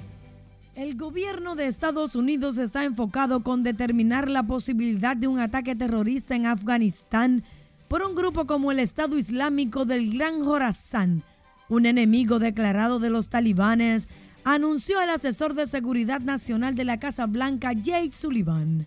El 0.75 0.97
gobierno 0.97 1.55
de 1.55 1.67
Estados 1.67 2.17
Unidos 2.17 2.57
está 2.57 2.85
enfocado 2.85 3.43
con 3.43 3.63
determinar 3.63 4.31
la 4.31 4.45
posibilidad 4.45 5.19
de 5.19 5.29
un 5.29 5.39
ataque 5.39 5.77
terrorista 5.77 6.35
en 6.35 6.47
Afganistán 6.47 7.45
por 7.89 8.01
un 8.01 8.15
grupo 8.15 8.47
como 8.47 8.73
el 8.73 8.79
Estado 8.79 9.19
Islámico 9.19 9.85
del 9.85 10.15
Gran 10.15 10.43
Jorazán 10.47 11.25
un 11.69 11.87
enemigo 11.87 12.39
declarado 12.39 12.99
de 12.99 13.11
los 13.11 13.29
talibanes, 13.29 14.09
anunció 14.45 15.01
el 15.01 15.11
asesor 15.11 15.55
de 15.55 15.67
seguridad 15.67 16.21
nacional 16.21 16.75
de 16.75 16.85
la 16.85 16.99
Casa 16.99 17.27
Blanca, 17.27 17.73
Jake 17.73 18.13
Sullivan. 18.13 18.87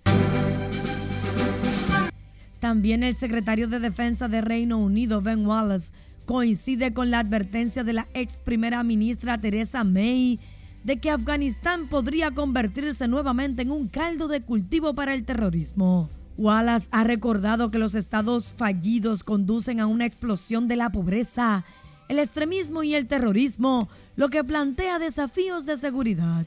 También 2.60 3.04
el 3.04 3.16
secretario 3.16 3.68
de 3.68 3.80
Defensa 3.80 4.28
de 4.28 4.42
Reino 4.42 4.78
Unido, 4.78 5.22
Ben 5.22 5.46
Wallace, 5.46 5.92
coincide 6.26 6.94
con 6.94 7.12
la 7.12 7.20
advertencia 7.20 7.84
de 7.84 7.94
la 7.94 8.08
ex 8.14 8.38
primera 8.38 8.84
ministra 8.84 9.40
Theresa 9.40 9.84
May 9.84 10.40
de 10.84 11.00
que 11.00 11.10
Afganistán 11.10 11.88
podría 11.88 12.32
convertirse 12.32 13.08
nuevamente 13.08 13.64
en 13.64 13.72
un 13.72 13.88
caldo 13.88 14.28
de 14.28 14.42
cultivo 14.42 14.96
para 14.96 15.14
el 15.14 15.26
terrorismo. 15.26 16.10
Wallace 16.38 16.88
ha 16.92 17.04
recordado 17.04 17.70
que 17.70 17.78
los 17.78 17.94
estados 17.94 18.54
fallidos 18.56 19.24
conducen 19.24 19.80
a 19.80 19.88
una 19.88 20.06
explosión 20.06 20.68
de 20.68 20.76
la 20.76 20.92
pobreza 20.92 21.66
el 22.12 22.20
extremismo 22.20 22.84
y 22.84 22.94
el 22.94 23.08
terrorismo, 23.08 23.88
lo 24.18 24.28
que 24.28 24.44
plantea 24.44 25.00
desafíos 25.00 25.66
de 25.66 25.78
seguridad. 25.78 26.46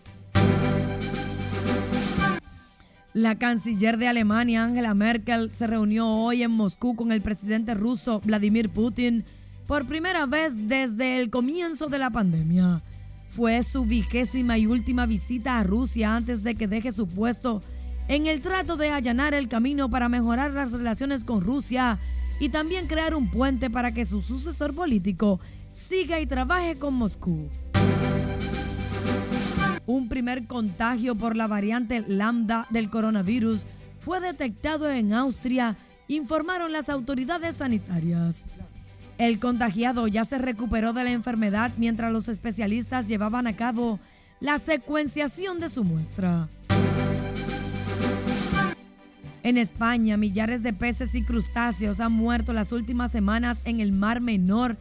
La 3.14 3.36
canciller 3.36 3.96
de 3.96 4.06
Alemania, 4.06 4.62
Angela 4.62 4.92
Merkel, 4.92 5.50
se 5.56 5.66
reunió 5.66 6.06
hoy 6.06 6.42
en 6.42 6.50
Moscú 6.50 6.94
con 6.94 7.12
el 7.12 7.22
presidente 7.22 7.72
ruso 7.72 8.20
Vladimir 8.26 8.68
Putin 8.68 9.24
por 9.66 9.86
primera 9.86 10.26
vez 10.26 10.52
desde 10.54 11.18
el 11.18 11.30
comienzo 11.30 11.86
de 11.86 11.98
la 11.98 12.10
pandemia. 12.10 12.82
Fue 13.30 13.62
su 13.62 13.86
vigésima 13.86 14.58
y 14.58 14.66
última 14.66 15.06
visita 15.06 15.58
a 15.58 15.64
Rusia 15.64 16.14
antes 16.14 16.42
de 16.42 16.56
que 16.56 16.68
deje 16.68 16.92
su 16.92 17.06
puesto 17.06 17.62
en 18.08 18.26
el 18.26 18.42
trato 18.42 18.76
de 18.76 18.90
allanar 18.90 19.32
el 19.32 19.48
camino 19.48 19.88
para 19.88 20.10
mejorar 20.10 20.50
las 20.50 20.72
relaciones 20.72 21.24
con 21.24 21.40
Rusia 21.40 21.98
y 22.38 22.48
también 22.48 22.86
crear 22.86 23.14
un 23.14 23.30
puente 23.30 23.70
para 23.70 23.92
que 23.92 24.04
su 24.04 24.20
sucesor 24.20 24.74
político 24.74 25.40
siga 25.70 26.20
y 26.20 26.26
trabaje 26.26 26.76
con 26.76 26.94
Moscú. 26.94 27.48
Un 29.86 30.08
primer 30.08 30.46
contagio 30.46 31.14
por 31.14 31.36
la 31.36 31.46
variante 31.46 32.04
lambda 32.06 32.66
del 32.70 32.90
coronavirus 32.90 33.66
fue 34.00 34.20
detectado 34.20 34.90
en 34.90 35.12
Austria, 35.12 35.76
informaron 36.08 36.72
las 36.72 36.88
autoridades 36.88 37.56
sanitarias. 37.56 38.42
El 39.18 39.38
contagiado 39.38 40.08
ya 40.08 40.24
se 40.24 40.38
recuperó 40.38 40.92
de 40.92 41.04
la 41.04 41.12
enfermedad 41.12 41.72
mientras 41.76 42.12
los 42.12 42.28
especialistas 42.28 43.08
llevaban 43.08 43.46
a 43.46 43.54
cabo 43.54 44.00
la 44.40 44.58
secuenciación 44.58 45.60
de 45.60 45.68
su 45.68 45.84
muestra. 45.84 46.48
En 49.44 49.58
España, 49.58 50.16
millares 50.16 50.62
de 50.62 50.72
peces 50.72 51.14
y 51.14 51.22
crustáceos 51.22 52.00
han 52.00 52.12
muerto 52.12 52.54
las 52.54 52.72
últimas 52.72 53.12
semanas 53.12 53.58
en 53.66 53.80
el 53.80 53.92
Mar 53.92 54.22
Menor, 54.22 54.78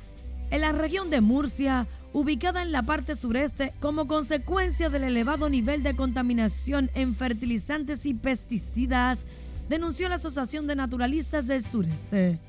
en 0.51 0.61
la 0.61 0.71
región 0.71 1.09
de 1.09 1.19
Murcia, 1.19 1.85
ubicada 2.13 2.61
en 2.61 2.71
la 2.71 2.83
parte 2.83 3.17
sureste, 3.17 3.73
como 3.81 4.07
consecuencia 4.07 4.89
del 4.89 5.03
elevado 5.03 5.49
nivel 5.49 5.83
de 5.83 5.97
contaminación 5.97 6.89
en 6.95 7.13
fertilizantes 7.13 8.05
y 8.05 8.13
pesticidas, 8.13 9.19
denunció 9.67 10.07
la 10.07 10.15
Asociación 10.15 10.65
de 10.65 10.77
Naturalistas 10.77 11.45
del 11.45 11.65
Sureste. 11.65 12.39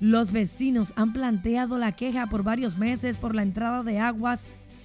Los 0.00 0.32
vecinos 0.32 0.94
han 0.96 1.12
planteado 1.12 1.76
la 1.76 1.92
queja 1.92 2.28
por 2.28 2.44
varios 2.44 2.78
meses 2.78 3.18
por 3.18 3.34
la 3.34 3.42
entrada 3.42 3.82
de 3.82 3.98
aguas 3.98 4.40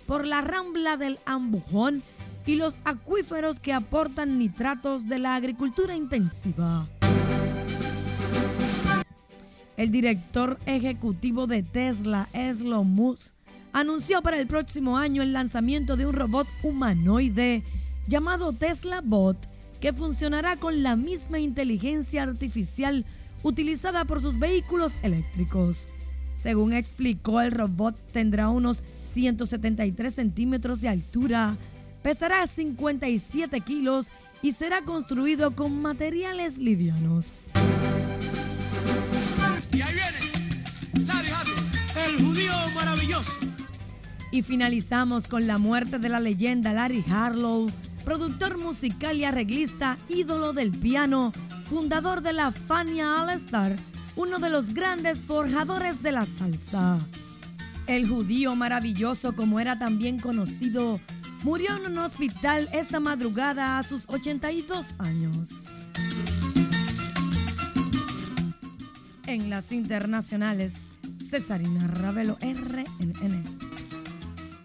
por 0.05 0.25
la 0.25 0.41
rambla 0.41 0.97
del 0.97 1.17
Ambujón 1.25 2.03
y 2.45 2.55
los 2.55 2.77
acuíferos 2.83 3.59
que 3.59 3.73
aportan 3.73 4.37
nitratos 4.37 5.07
de 5.07 5.19
la 5.19 5.35
agricultura 5.35 5.95
intensiva. 5.95 6.87
El 9.75 9.91
director 9.91 10.59
ejecutivo 10.65 11.47
de 11.47 11.63
Tesla, 11.63 12.27
Elon 12.33 12.87
Musk, 12.93 13.33
anunció 13.71 14.21
para 14.21 14.37
el 14.37 14.47
próximo 14.47 14.97
año 14.97 15.23
el 15.23 15.33
lanzamiento 15.33 15.97
de 15.97 16.05
un 16.05 16.13
robot 16.13 16.47
humanoide 16.61 17.63
llamado 18.07 18.53
Tesla 18.53 19.01
Bot, 19.03 19.37
que 19.81 19.93
funcionará 19.93 20.57
con 20.57 20.83
la 20.83 20.95
misma 20.95 21.39
inteligencia 21.39 22.23
artificial 22.23 23.05
utilizada 23.41 24.05
por 24.05 24.21
sus 24.21 24.39
vehículos 24.39 24.93
eléctricos. 25.01 25.87
Según 26.35 26.73
explicó, 26.73 27.41
el 27.41 27.51
robot 27.51 27.95
tendrá 28.11 28.49
unos 28.49 28.83
173 29.13 30.13
centímetros 30.13 30.81
de 30.81 30.89
altura, 30.89 31.57
pesará 32.03 32.45
57 32.45 33.61
kilos 33.61 34.11
y 34.41 34.51
será 34.51 34.83
construido 34.83 35.55
con 35.55 35.81
materiales 35.81 36.57
livianos. 36.57 37.35
Y 39.71 39.81
ahí 39.81 39.93
viene 39.93 41.07
Larry 41.07 41.29
el 42.05 42.23
judío 42.23 42.53
maravilloso. 42.75 43.31
Y 44.31 44.41
finalizamos 44.41 45.27
con 45.27 45.47
la 45.47 45.57
muerte 45.57 45.97
de 45.97 46.09
la 46.09 46.19
leyenda 46.19 46.73
Larry 46.73 47.05
Harlow, 47.09 47.71
productor 48.03 48.57
musical 48.57 49.15
y 49.17 49.23
arreglista, 49.23 49.97
ídolo 50.09 50.53
del 50.53 50.71
piano, 50.71 51.31
fundador 51.69 52.21
de 52.21 52.33
la 52.33 52.51
Fania 52.51 53.21
All 53.21 53.29
Star, 53.29 53.75
uno 54.15 54.39
de 54.39 54.49
los 54.49 54.73
grandes 54.73 55.19
forjadores 55.19 56.03
de 56.03 56.11
la 56.11 56.25
salsa. 56.37 56.99
El 57.87 58.07
judío 58.07 58.55
maravilloso, 58.55 59.35
como 59.35 59.59
era 59.59 59.77
también 59.77 60.19
conocido, 60.19 60.99
murió 61.43 61.75
en 61.75 61.91
un 61.91 61.97
hospital 61.97 62.69
esta 62.71 62.99
madrugada 62.99 63.77
a 63.77 63.83
sus 63.83 64.07
82 64.07 64.95
años. 64.97 65.49
En 69.27 69.49
las 69.49 69.71
internacionales, 69.71 70.75
Cesarina 71.17 71.87
Ravelo, 71.87 72.37
RNN. 72.39 73.43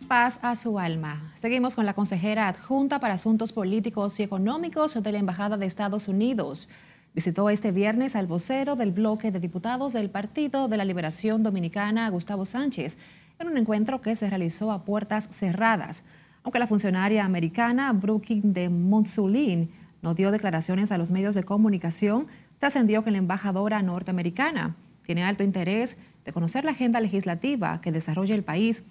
Paz 0.06 0.38
a 0.42 0.56
su 0.56 0.78
alma. 0.78 1.32
Seguimos 1.36 1.74
con 1.74 1.84
la 1.84 1.94
consejera 1.94 2.48
adjunta 2.48 3.00
para 3.00 3.14
Asuntos 3.14 3.52
Políticos 3.52 4.18
y 4.20 4.22
Económicos 4.22 5.02
de 5.02 5.12
la 5.12 5.18
Embajada 5.18 5.56
de 5.56 5.66
Estados 5.66 6.08
Unidos. 6.08 6.68
Visitó 7.14 7.50
este 7.50 7.72
viernes 7.72 8.14
al 8.14 8.26
vocero 8.26 8.76
del 8.76 8.92
bloque 8.92 9.32
de 9.32 9.40
diputados 9.40 9.92
del 9.92 10.10
Partido 10.10 10.68
de 10.68 10.76
la 10.76 10.84
Liberación 10.84 11.42
Dominicana, 11.42 12.08
Gustavo 12.10 12.46
Sánchez, 12.46 12.96
en 13.38 13.48
un 13.48 13.58
encuentro 13.58 14.00
que 14.00 14.14
se 14.16 14.30
realizó 14.30 14.70
a 14.70 14.84
puertas 14.84 15.28
cerradas 15.30 16.04
aunque 16.42 16.58
la 16.58 16.66
funcionaria 16.66 17.24
americana 17.24 17.92
Brooklyn 17.92 18.52
de 18.52 18.68
Monsulín 18.68 19.70
no 20.02 20.14
dio 20.14 20.30
declaraciones 20.30 20.92
a 20.92 20.98
los 20.98 21.10
medios 21.10 21.34
de 21.34 21.44
comunicación, 21.44 22.28
trascendió 22.58 23.04
que 23.04 23.10
la 23.10 23.18
embajadora 23.18 23.82
norteamericana 23.82 24.76
tiene 25.04 25.24
alto 25.24 25.42
interés 25.42 25.96
de 26.24 26.32
conocer 26.32 26.64
la 26.64 26.72
agenda 26.72 27.00
legislativa 27.00 27.80
que 27.80 27.92
desarrolla 27.92 28.34
el 28.34 28.44
país 28.44 28.84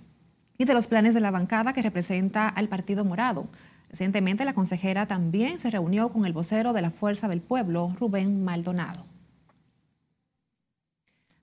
y 0.57 0.65
de 0.65 0.73
los 0.73 0.87
planes 0.87 1.13
de 1.13 1.21
la 1.21 1.31
bancada 1.31 1.73
que 1.73 1.81
representa 1.81 2.49
al 2.49 2.67
Partido 2.67 3.05
Morado. 3.05 3.47
Recientemente 3.89 4.43
la 4.43 4.53
consejera 4.53 5.05
también 5.05 5.59
se 5.59 5.69
reunió 5.69 6.09
con 6.09 6.25
el 6.25 6.33
vocero 6.33 6.73
de 6.73 6.81
la 6.81 6.91
Fuerza 6.91 7.27
del 7.27 7.41
Pueblo, 7.41 7.95
Rubén 7.99 8.43
Maldonado. 8.43 9.05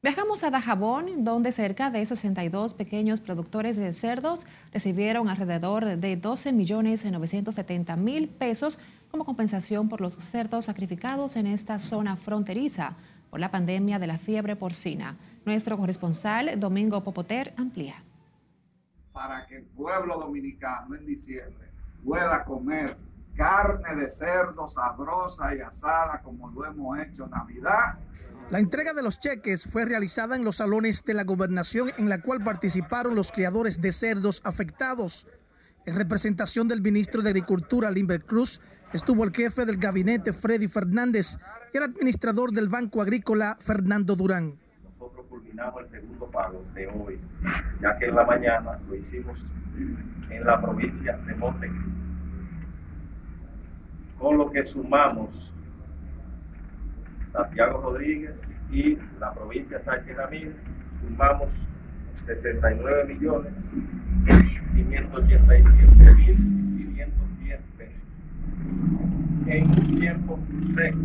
Viajamos 0.04 0.44
a 0.44 0.50
Dajabón, 0.50 1.24
donde 1.24 1.50
cerca 1.50 1.90
de 1.90 2.04
62 2.04 2.74
pequeños 2.74 3.22
productores 3.22 3.78
de 3.78 3.90
cerdos 3.94 4.44
recibieron 4.70 5.30
alrededor 5.30 5.96
de 5.96 6.16
12 6.18 6.52
millones 6.52 7.06
970 7.06 7.96
mil 7.96 8.28
pesos 8.28 8.78
como 9.10 9.24
compensación 9.24 9.88
por 9.88 10.02
los 10.02 10.12
cerdos 10.16 10.66
sacrificados 10.66 11.36
en 11.36 11.46
esta 11.46 11.78
zona 11.78 12.16
fronteriza 12.16 12.96
por 13.30 13.40
la 13.40 13.50
pandemia 13.50 13.98
de 13.98 14.06
la 14.06 14.18
fiebre 14.18 14.56
porcina. 14.56 15.16
Nuestro 15.46 15.78
corresponsal, 15.78 16.60
Domingo 16.60 17.02
Popoter, 17.02 17.54
amplía. 17.56 18.04
Para 19.10 19.46
que 19.46 19.56
el 19.56 19.64
pueblo 19.64 20.18
dominicano 20.18 20.96
en 20.96 21.06
diciembre 21.06 21.70
pueda 22.04 22.44
comer 22.44 22.94
carne 23.34 23.94
de 23.94 24.10
cerdo 24.10 24.68
sabrosa 24.68 25.54
y 25.54 25.62
asada 25.62 26.20
como 26.20 26.50
lo 26.50 26.66
hemos 26.66 26.98
hecho 26.98 27.24
en 27.24 27.30
Navidad 27.30 28.03
la 28.50 28.58
entrega 28.58 28.92
de 28.92 29.02
los 29.02 29.18
cheques 29.18 29.66
fue 29.70 29.86
realizada 29.86 30.36
en 30.36 30.44
los 30.44 30.56
salones 30.56 31.02
de 31.04 31.14
la 31.14 31.24
gobernación 31.24 31.90
en 31.96 32.08
la 32.08 32.20
cual 32.20 32.44
participaron 32.44 33.14
los 33.14 33.32
criadores 33.32 33.80
de 33.80 33.90
cerdos 33.90 34.42
afectados. 34.44 35.26
En 35.86 35.96
representación 35.96 36.68
del 36.68 36.82
ministro 36.82 37.22
de 37.22 37.30
Agricultura, 37.30 37.90
Limber 37.90 38.22
Cruz, 38.24 38.60
estuvo 38.92 39.24
el 39.24 39.32
jefe 39.32 39.64
del 39.64 39.78
gabinete, 39.78 40.32
Freddy 40.32 40.68
Fernández, 40.68 41.38
y 41.72 41.78
el 41.78 41.84
administrador 41.84 42.52
del 42.52 42.68
Banco 42.68 43.00
Agrícola, 43.00 43.56
Fernando 43.60 44.14
Durán. 44.14 44.56
Nosotros 44.84 45.26
terminamos 45.30 45.82
el 45.82 45.90
segundo 45.90 46.30
pago 46.30 46.64
de 46.74 46.86
hoy, 46.86 47.18
ya 47.80 47.98
que 47.98 48.06
en 48.06 48.14
la 48.14 48.24
mañana 48.24 48.78
lo 48.88 48.94
hicimos 48.94 49.38
en 50.30 50.44
la 50.44 50.60
provincia 50.60 51.16
de 51.16 51.34
Montecristo. 51.34 51.90
Con 54.18 54.38
lo 54.38 54.50
que 54.52 54.66
sumamos 54.66 55.30
Santiago 57.34 57.80
Rodríguez 57.80 58.54
y 58.70 58.96
la 59.18 59.34
provincia 59.34 59.78
de 59.78 59.84
Sánchez 59.84 60.16
Ramírez, 60.16 60.54
sumamos 61.00 61.48
69 62.26 63.12
millones 63.12 63.52
587 64.72 66.14
mil 66.14 66.36
510 66.94 67.60
pesos 67.76 68.02
en 69.48 69.68
un 69.68 69.98
tiempo 69.98 70.38
récord. 70.74 71.00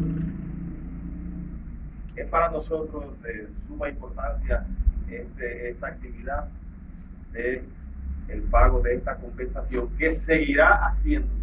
Es 2.15 2.27
para 2.27 2.51
nosotros 2.51 3.19
de 3.23 3.47
suma 3.67 3.89
importancia 3.89 4.67
este, 5.09 5.71
esta 5.71 5.87
actividad 5.87 6.47
de 7.33 7.63
el 8.27 8.41
pago 8.43 8.81
de 8.81 8.93
esta 8.93 9.15
compensación 9.15 9.89
que 9.97 10.13
seguirá 10.13 10.89
haciéndose 10.89 11.33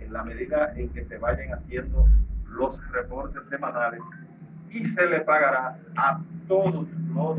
en 0.00 0.12
la 0.12 0.24
medida 0.24 0.72
en 0.74 0.88
que 0.88 1.04
se 1.04 1.16
vayan 1.16 1.54
haciendo 1.54 2.08
los 2.50 2.90
reportes 2.92 3.42
semanales 3.48 4.00
y 4.70 4.84
se 4.84 5.06
le 5.06 5.20
pagará 5.20 5.78
a 5.96 6.20
todos 6.46 6.86
los 7.14 7.38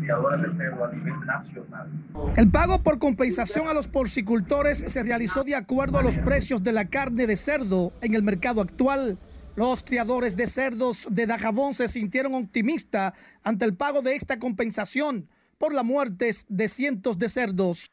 criadores 0.00 0.42
de 0.42 0.56
cerdo 0.56 0.84
a 0.84 0.92
nivel 0.92 1.26
nacional. 1.26 1.90
El 2.36 2.50
pago 2.50 2.82
por 2.82 2.98
compensación 2.98 3.68
a 3.68 3.74
los 3.74 3.88
porcicultores 3.88 4.84
se 4.86 5.02
realizó 5.02 5.44
de 5.44 5.54
acuerdo 5.54 5.98
a 5.98 6.02
los 6.02 6.18
precios 6.18 6.62
de 6.62 6.72
la 6.72 6.86
carne 6.86 7.26
de 7.26 7.36
cerdo 7.36 7.92
en 8.00 8.14
el 8.14 8.22
mercado 8.22 8.60
actual. 8.60 9.18
Los 9.56 9.82
criadores 9.82 10.36
de 10.36 10.46
cerdos 10.46 11.08
de 11.10 11.26
Dajabón 11.26 11.74
se 11.74 11.88
sintieron 11.88 12.34
optimistas 12.34 13.12
ante 13.42 13.64
el 13.64 13.74
pago 13.74 14.02
de 14.02 14.14
esta 14.14 14.38
compensación 14.38 15.28
por 15.58 15.74
las 15.74 15.84
muertes 15.84 16.46
de 16.48 16.68
cientos 16.68 17.18
de 17.18 17.28
cerdos. 17.28 17.90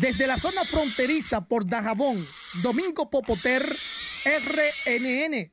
Desde 0.00 0.26
la 0.26 0.38
zona 0.38 0.64
fronteriza 0.64 1.42
por 1.42 1.66
Dajabón, 1.66 2.24
Domingo 2.62 3.10
Popoter, 3.10 3.76
RNN. 4.24 5.52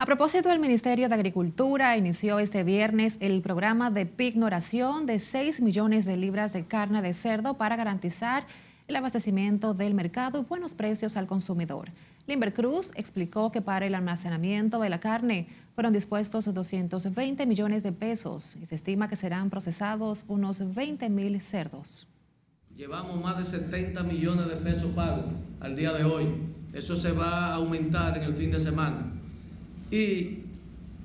A 0.00 0.06
propósito, 0.06 0.50
el 0.50 0.58
Ministerio 0.58 1.08
de 1.08 1.14
Agricultura 1.14 1.96
inició 1.96 2.40
este 2.40 2.64
viernes 2.64 3.18
el 3.20 3.40
programa 3.40 3.92
de 3.92 4.06
pignoración 4.06 5.06
de 5.06 5.20
6 5.20 5.60
millones 5.60 6.04
de 6.04 6.16
libras 6.16 6.52
de 6.52 6.66
carne 6.66 7.00
de 7.00 7.14
cerdo 7.14 7.54
para 7.54 7.76
garantizar 7.76 8.44
el 8.88 8.96
abastecimiento 8.96 9.72
del 9.72 9.94
mercado 9.94 10.40
y 10.40 10.44
buenos 10.44 10.74
precios 10.74 11.16
al 11.16 11.28
consumidor. 11.28 11.92
Limber 12.26 12.52
Cruz 12.52 12.90
explicó 12.96 13.52
que 13.52 13.62
para 13.62 13.86
el 13.86 13.94
almacenamiento 13.94 14.80
de 14.80 14.90
la 14.90 14.98
carne 14.98 15.46
fueron 15.76 15.92
dispuestos 15.92 16.52
220 16.52 17.46
millones 17.46 17.84
de 17.84 17.92
pesos 17.92 18.56
y 18.60 18.66
se 18.66 18.74
estima 18.74 19.08
que 19.08 19.14
serán 19.14 19.48
procesados 19.48 20.24
unos 20.26 20.74
20 20.74 21.08
mil 21.08 21.40
cerdos. 21.40 22.08
Llevamos 22.76 23.22
más 23.22 23.36
de 23.36 23.44
70 23.44 24.02
millones 24.02 24.48
de 24.48 24.56
pesos 24.56 24.92
pagos 24.94 25.26
al 25.60 25.76
día 25.76 25.92
de 25.92 26.04
hoy. 26.04 26.24
Eso 26.72 26.96
se 26.96 27.12
va 27.12 27.48
a 27.48 27.54
aumentar 27.56 28.16
en 28.16 28.24
el 28.24 28.34
fin 28.34 28.50
de 28.50 28.58
semana. 28.58 29.12
Y 29.90 30.38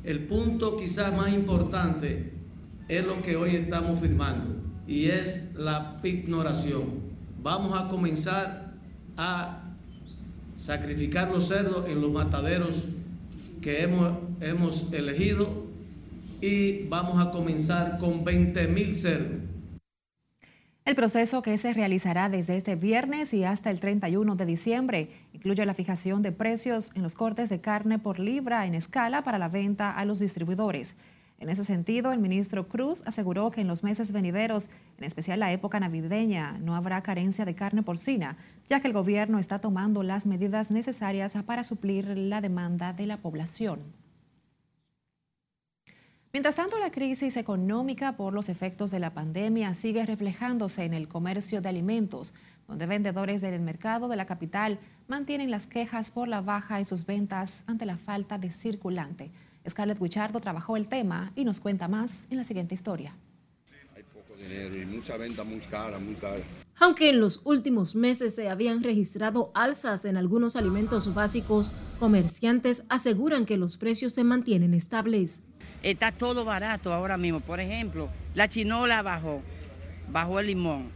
el 0.06 0.27
punto 0.27 0.77
quizás 0.77 1.13
más 1.13 1.34
importante 1.34 2.32
es 2.88 3.06
lo 3.06 3.21
que 3.21 3.36
hoy 3.36 3.58
estamos 3.58 3.99
firmando 3.99 4.56
y 4.88 5.08
es 5.08 5.53
la 5.56 6.01
pignoración. 6.01 6.86
Vamos 7.43 7.77
a 7.77 7.89
comenzar 7.89 8.71
a 9.17 9.63
sacrificar 10.56 11.30
los 11.30 11.49
cerdos 11.49 11.89
en 11.89 11.99
los 11.99 12.12
mataderos 12.13 12.82
que 13.62 13.84
hemos, 13.84 14.13
hemos 14.39 14.93
elegido 14.93 15.65
y 16.39 16.88
vamos 16.88 17.19
a 17.19 17.32
comenzar 17.32 17.97
con 17.97 18.23
20 18.23 18.67
mil 18.69 18.95
cerdos. 18.95 19.37
El 20.88 20.95
proceso 20.95 21.41
que 21.41 21.58
se 21.58 21.73
realizará 21.73 22.30
desde 22.30 22.56
este 22.56 22.78
viernes 22.78 23.34
y 23.34 23.43
hasta 23.43 23.71
el 23.71 23.82
31 23.82 24.38
de 24.38 24.45
diciembre 24.45 25.10
incluye 25.34 25.65
la 25.65 25.73
fijación 25.73 26.21
de 26.21 26.32
precios 26.32 26.91
en 26.95 27.04
los 27.04 27.13
cortes 27.13 27.50
de 27.50 27.60
carne 27.60 28.00
por 28.00 28.19
libra 28.19 28.65
en 28.65 28.73
escala 28.73 29.21
para 29.21 29.38
la 29.38 29.50
venta 29.50 29.91
a 29.91 30.06
los 30.06 30.19
distribuidores. 30.19 30.95
En 31.39 31.50
ese 31.50 31.65
sentido, 31.65 32.13
el 32.13 32.19
ministro 32.19 32.69
Cruz 32.69 33.04
aseguró 33.06 33.52
que 33.52 33.60
en 33.60 33.67
los 33.67 33.84
meses 33.84 34.13
venideros, 34.13 34.69
en 34.97 35.04
especial 35.04 35.41
la 35.41 35.52
época 35.52 35.78
navideña, 35.82 36.58
no 36.60 36.73
habrá 36.73 37.04
carencia 37.04 37.43
de 37.43 37.54
carne 37.54 37.84
porcina, 37.84 38.38
ya 38.69 38.80
que 38.80 38.88
el 38.88 38.93
gobierno 38.93 39.39
está 39.39 39.60
tomando 39.60 40.04
las 40.04 40.26
medidas 40.26 40.71
necesarias 40.71 41.34
para 41.45 41.65
suplir 41.65 42.17
la 42.17 42.39
demanda 42.39 42.93
de 42.93 43.08
la 43.08 43.17
población. 43.17 43.82
Mientras 46.38 46.58
tanto, 46.58 46.78
la 46.78 46.91
crisis 46.91 47.36
económica 47.36 48.15
por 48.15 48.32
los 48.32 48.47
efectos 48.47 48.91
de 48.91 49.00
la 49.00 49.12
pandemia 49.12 49.73
sigue 49.73 50.06
reflejándose 50.06 50.84
en 50.84 50.93
el 50.93 51.08
comercio 51.08 51.62
de 51.62 51.69
alimentos, 51.69 52.32
donde 52.67 52.86
vendedores 52.86 53.41
del 53.41 53.60
mercado 53.60 54.08
de 54.08 54.17
la 54.17 54.28
capital 54.28 54.78
mantienen 55.08 55.50
las 55.50 55.65
quejas 55.65 56.12
por 56.12 56.28
la 56.28 56.41
baja 56.41 56.78
en 56.78 56.86
sus 56.86 57.08
ventas 57.08 57.63
ante 57.65 57.88
la 57.88 57.97
falta 57.97 58.38
de 58.38 58.52
circulante. 58.52 59.32
Scarlett 59.67 60.00
Guichardo 60.00 60.39
trabajó 60.39 60.78
el 60.78 60.86
tema 60.88 61.32
y 61.36 61.43
nos 61.43 61.60
cuenta 61.60 61.88
más 61.88 62.28
en 62.30 62.38
la 62.38 62.43
siguiente 62.43 62.76
historia. 62.76 63.15
Hay 63.95 64.04
poco 64.04 64.39
dinero 64.39 64.80
y 64.80 64.86
mucha 64.86 65.17
venta 65.17 65.43
muy 65.43 65.60
cara, 65.62 65.97
muy 65.97 66.13
cara. 66.13 66.43
Aunque 66.80 67.10
en 67.10 67.19
los 67.19 67.41
últimos 67.45 67.95
meses 67.95 68.36
se 68.36 68.47
habían 68.47 68.84
registrado 68.84 69.50
alzas 69.56 70.06
en 70.06 70.17
algunos 70.17 70.56
alimentos 70.56 71.12
básicos, 71.15 71.71
comerciantes 71.97 72.84
aseguran 72.89 73.47
que 73.47 73.58
los 73.58 73.78
precios 73.78 74.13
se 74.13 74.23
mantienen 74.23 74.76
estables. 74.76 75.41
Está 75.83 76.11
todo 76.11 76.43
barato 76.43 76.91
ahora 76.93 77.17
mismo. 77.17 77.39
Por 77.39 77.59
ejemplo, 77.59 78.09
la 78.35 78.47
chinola 78.47 79.01
bajó, 79.01 79.41
bajó 80.09 80.39
el 80.39 80.47
limón. 80.47 80.89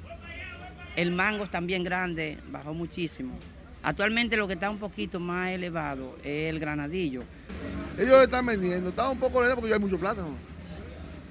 El 0.95 1.11
mango 1.11 1.47
también 1.47 1.83
grande, 1.83 2.37
bajó 2.49 2.73
muchísimo. 2.73 3.33
Actualmente 3.83 4.37
lo 4.37 4.47
que 4.47 4.53
está 4.53 4.69
un 4.69 4.77
poquito 4.77 5.19
más 5.19 5.49
elevado 5.49 6.17
es 6.23 6.49
el 6.49 6.59
granadillo. 6.59 7.23
Ellos 7.97 8.21
están 8.21 8.45
vendiendo, 8.45 8.89
está 8.89 9.09
un 9.09 9.17
poco 9.17 9.41
lento 9.41 9.55
porque 9.55 9.69
ya 9.69 9.75
hay 9.75 9.81
mucho 9.81 9.99
plátano. 9.99 10.35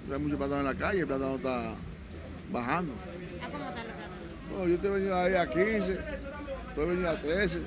Ya 0.09 0.15
hay 0.15 0.21
mucho 0.21 0.37
plátano 0.37 0.61
en 0.61 0.67
la 0.67 0.75
calle, 0.75 1.01
el 1.01 1.07
plátano 1.07 1.37
está 1.37 1.75
bajando. 2.51 2.93
¿A 3.43 3.51
cómo 3.51 3.65
está 3.69 3.83
el 3.83 3.87
plátano? 3.87 4.15
No, 4.59 4.67
yo 4.67 4.75
estoy 4.75 4.91
vendiendo 4.91 5.17
ahí 5.17 5.35
a 5.35 5.49
15, 5.49 5.93
estoy 5.93 6.87
vendiendo 6.87 7.11
a 7.11 7.21
13. 7.21 7.59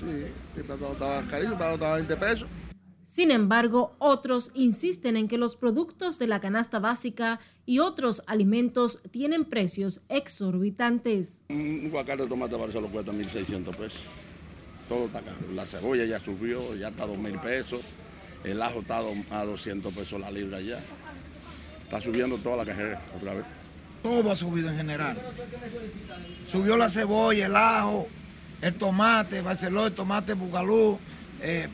Sí, 0.00 0.26
el 0.56 0.64
plátano 0.64 0.92
estaba 0.92 1.22
carísimo, 1.22 1.52
el 1.52 1.58
plátano 1.58 1.74
estaba 1.74 1.92
a 1.92 1.96
20 1.96 2.16
pesos. 2.16 2.48
Sin 3.16 3.30
embargo, 3.30 3.96
otros 3.98 4.50
insisten 4.52 5.16
en 5.16 5.26
que 5.26 5.38
los 5.38 5.56
productos 5.56 6.18
de 6.18 6.26
la 6.26 6.38
canasta 6.38 6.80
básica 6.80 7.40
y 7.64 7.78
otros 7.78 8.22
alimentos 8.26 9.00
tienen 9.10 9.46
precios 9.46 10.02
exorbitantes. 10.10 11.40
Un 11.48 11.88
guacal 11.88 12.18
de 12.18 12.26
tomate 12.26 12.56
ahora 12.56 12.70
solo 12.70 12.88
cuesta 12.88 13.12
1.600 13.12 13.74
pesos. 13.74 14.02
Todo 14.86 15.06
está 15.06 15.22
caro. 15.22 15.38
La 15.54 15.64
cebolla 15.64 16.04
ya 16.04 16.20
subió, 16.20 16.74
ya 16.74 16.88
está 16.88 17.04
a 17.04 17.06
2.000 17.06 17.40
pesos. 17.40 17.80
El 18.44 18.60
ajo 18.60 18.80
está 18.80 18.98
a 19.30 19.44
200 19.46 19.94
pesos 19.94 20.20
la 20.20 20.30
libra 20.30 20.60
ya. 20.60 20.78
Está 21.84 22.02
subiendo 22.02 22.36
toda 22.36 22.56
la 22.58 22.66
carrera 22.66 23.02
otra 23.16 23.32
vez. 23.32 23.46
Todo 24.02 24.30
ha 24.30 24.36
subido 24.36 24.68
en 24.68 24.76
general. 24.76 25.18
Subió 26.46 26.76
la 26.76 26.90
cebolla, 26.90 27.46
el 27.46 27.56
ajo, 27.56 28.08
el 28.60 28.74
tomate, 28.74 29.40
Barceló, 29.40 29.86
el 29.86 29.94
tomate 29.94 30.34
bugalú, 30.34 30.98
eh, 31.40 31.66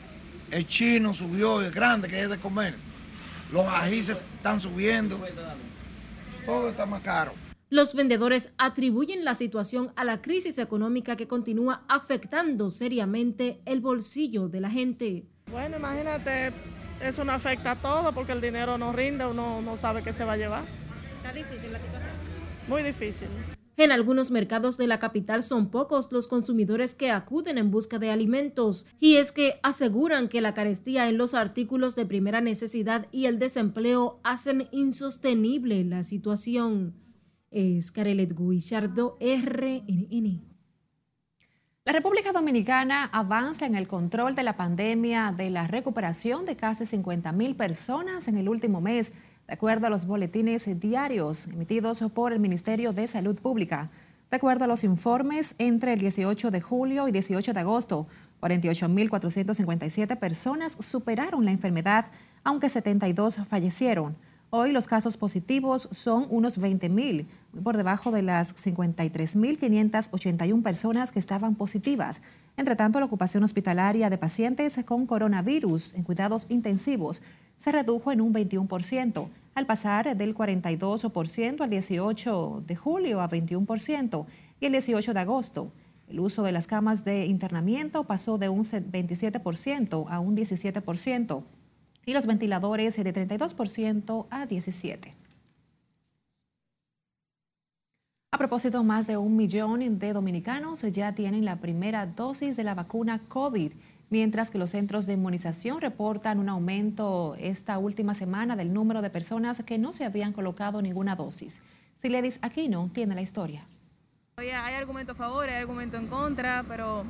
el 0.53 0.67
chino 0.67 1.13
subió, 1.13 1.61
el 1.61 1.71
grande 1.71 2.07
que 2.07 2.21
es 2.21 2.29
de 2.29 2.37
comer. 2.37 2.75
Los 3.51 3.65
ajíes 3.67 4.09
están 4.09 4.59
subiendo. 4.59 5.19
Todo 6.45 6.69
está 6.69 6.85
más 6.85 7.01
caro. 7.01 7.33
Los 7.69 7.95
vendedores 7.95 8.51
atribuyen 8.59 9.25
la 9.25 9.33
situación 9.33 9.91
a 9.95 10.03
la 10.03 10.21
crisis 10.21 10.59
económica 10.59 11.15
que 11.15 11.27
continúa 11.27 11.83
afectando 11.87 12.69
seriamente 12.69 13.61
el 13.65 13.81
bolsillo 13.81 14.47
de 14.47 14.61
la 14.61 14.69
gente. 14.69 15.23
Bueno, 15.49 15.77
imagínate, 15.77 16.53
eso 17.01 17.23
no 17.23 17.31
afecta 17.31 17.71
a 17.71 17.75
todo 17.75 18.13
porque 18.13 18.31
el 18.31 18.41
dinero 18.41 18.77
no 18.77 18.93
rinde, 18.93 19.25
uno 19.25 19.61
no 19.61 19.75
sabe 19.75 20.03
qué 20.03 20.13
se 20.13 20.23
va 20.23 20.33
a 20.33 20.37
llevar. 20.37 20.63
Está 21.17 21.33
difícil 21.33 21.71
la 21.71 21.79
situación. 21.79 22.11
Muy 22.67 22.83
difícil. 22.83 23.27
En 23.75 23.91
algunos 23.91 24.29
mercados 24.29 24.77
de 24.77 24.85
la 24.85 24.99
capital 24.99 25.41
son 25.41 25.71
pocos 25.71 26.11
los 26.11 26.27
consumidores 26.27 26.93
que 26.93 27.09
acuden 27.09 27.57
en 27.57 27.71
busca 27.71 27.97
de 27.97 28.11
alimentos 28.11 28.85
y 28.99 29.15
es 29.15 29.31
que 29.31 29.59
aseguran 29.63 30.29
que 30.29 30.41
la 30.41 30.53
carestía 30.53 31.09
en 31.09 31.17
los 31.17 31.33
artículos 31.33 31.95
de 31.95 32.05
primera 32.05 32.39
necesidad 32.39 33.07
y 33.11 33.25
el 33.25 33.39
desempleo 33.39 34.19
hacen 34.23 34.67
insostenible 34.71 35.83
la 35.85 36.03
situación. 36.03 36.93
Es 37.49 37.91
Carelet 37.91 38.37
Guichardo, 38.37 39.17
RNN. 39.19 40.53
La 41.85 41.91
República 41.91 42.31
Dominicana 42.31 43.09
avanza 43.11 43.65
en 43.65 43.75
el 43.75 43.87
control 43.87 44.35
de 44.35 44.43
la 44.43 44.55
pandemia 44.55 45.33
de 45.35 45.49
la 45.49 45.67
recuperación 45.67 46.45
de 46.45 46.55
casi 46.55 46.85
50 46.85 47.31
mil 47.33 47.55
personas 47.55 48.27
en 48.27 48.37
el 48.37 48.47
último 48.47 48.79
mes 48.79 49.11
de 49.53 49.55
acuerdo 49.55 49.85
a 49.85 49.91
los 49.91 50.07
boletines 50.07 50.67
diarios 50.79 51.45
emitidos 51.45 52.03
por 52.11 52.33
el 52.33 52.39
Ministerio 52.39 52.91
de 52.91 53.05
Salud 53.05 53.35
Pública. 53.35 53.91
De 54.31 54.37
acuerdo 54.37 54.63
a 54.63 54.67
los 54.67 54.83
informes, 54.83 55.53
entre 55.59 55.93
el 55.93 55.99
18 55.99 56.49
de 56.49 56.59
julio 56.59 57.07
y 57.07 57.11
18 57.11 57.53
de 57.53 57.59
agosto, 57.59 58.07
48.457 58.41 60.17
personas 60.17 60.75
superaron 60.79 61.45
la 61.45 61.51
enfermedad, 61.51 62.07
aunque 62.43 62.67
72 62.67 63.37
fallecieron. 63.47 64.15
Hoy 64.49 64.71
los 64.71 64.87
casos 64.87 65.17
positivos 65.17 65.87
son 65.91 66.25
unos 66.31 66.59
20.000, 66.59 67.27
muy 67.53 67.63
por 67.63 67.77
debajo 67.77 68.11
de 68.11 68.23
las 68.23 68.55
53.581 68.55 70.63
personas 70.63 71.11
que 71.11 71.19
estaban 71.19 71.53
positivas. 71.53 72.23
Entre 72.57 72.75
tanto, 72.75 72.99
la 72.99 73.05
ocupación 73.05 73.43
hospitalaria 73.43 74.09
de 74.09 74.17
pacientes 74.17 74.79
con 74.83 75.05
coronavirus 75.05 75.93
en 75.93 76.01
cuidados 76.01 76.47
intensivos 76.49 77.21
se 77.57 77.71
redujo 77.71 78.11
en 78.11 78.21
un 78.21 78.33
21%, 78.33 79.27
al 79.55 79.65
pasar 79.65 80.17
del 80.17 80.35
42% 80.35 81.61
al 81.61 81.69
18 81.69 82.63
de 82.65 82.75
julio 82.75 83.21
a 83.21 83.29
21% 83.29 84.25
y 84.59 84.65
el 84.65 84.71
18 84.71 85.13
de 85.13 85.19
agosto. 85.19 85.71
El 86.09 86.19
uso 86.19 86.43
de 86.43 86.51
las 86.51 86.67
camas 86.67 87.05
de 87.05 87.25
internamiento 87.25 88.03
pasó 88.03 88.37
de 88.37 88.49
un 88.49 88.63
27% 88.65 90.05
a 90.09 90.19
un 90.19 90.35
17% 90.35 91.43
y 92.05 92.13
los 92.13 92.25
ventiladores 92.25 92.95
de 92.95 93.13
32% 93.13 94.27
a 94.29 94.45
17%. 94.45 95.13
A 98.31 98.37
propósito, 98.39 98.83
más 98.83 99.05
de 99.05 99.15
un 99.15 99.35
millón 99.35 99.99
de 99.99 100.11
dominicanos 100.11 100.81
ya 100.81 101.13
tienen 101.13 101.45
la 101.45 101.57
primera 101.57 102.07
dosis 102.07 102.57
de 102.57 102.63
la 102.63 102.73
vacuna 102.73 103.21
COVID, 103.27 103.73
mientras 104.09 104.51
que 104.51 104.57
los 104.57 104.71
centros 104.71 105.05
de 105.05 105.13
inmunización 105.13 105.81
reportan 105.81 106.39
un 106.39 106.49
aumento 106.49 107.35
esta 107.39 107.77
última 107.77 108.15
semana 108.15 108.55
del 108.55 108.73
número 108.73 109.01
de 109.01 109.09
personas 109.09 109.61
que 109.65 109.77
no 109.77 109.93
se 109.93 110.05
habían 110.05 110.33
colocado 110.33 110.81
ninguna 110.81 111.15
dosis. 111.15 111.61
Siledis 111.95 112.39
Aquino 112.41 112.89
tiene 112.93 113.15
la 113.15 113.21
historia. 113.21 113.65
Hay 114.35 114.49
argumentos 114.49 115.15
a 115.15 115.17
favor, 115.17 115.47
hay 115.47 115.55
argumentos 115.55 115.99
en 115.99 116.07
contra, 116.07 116.65
pero 116.67 117.05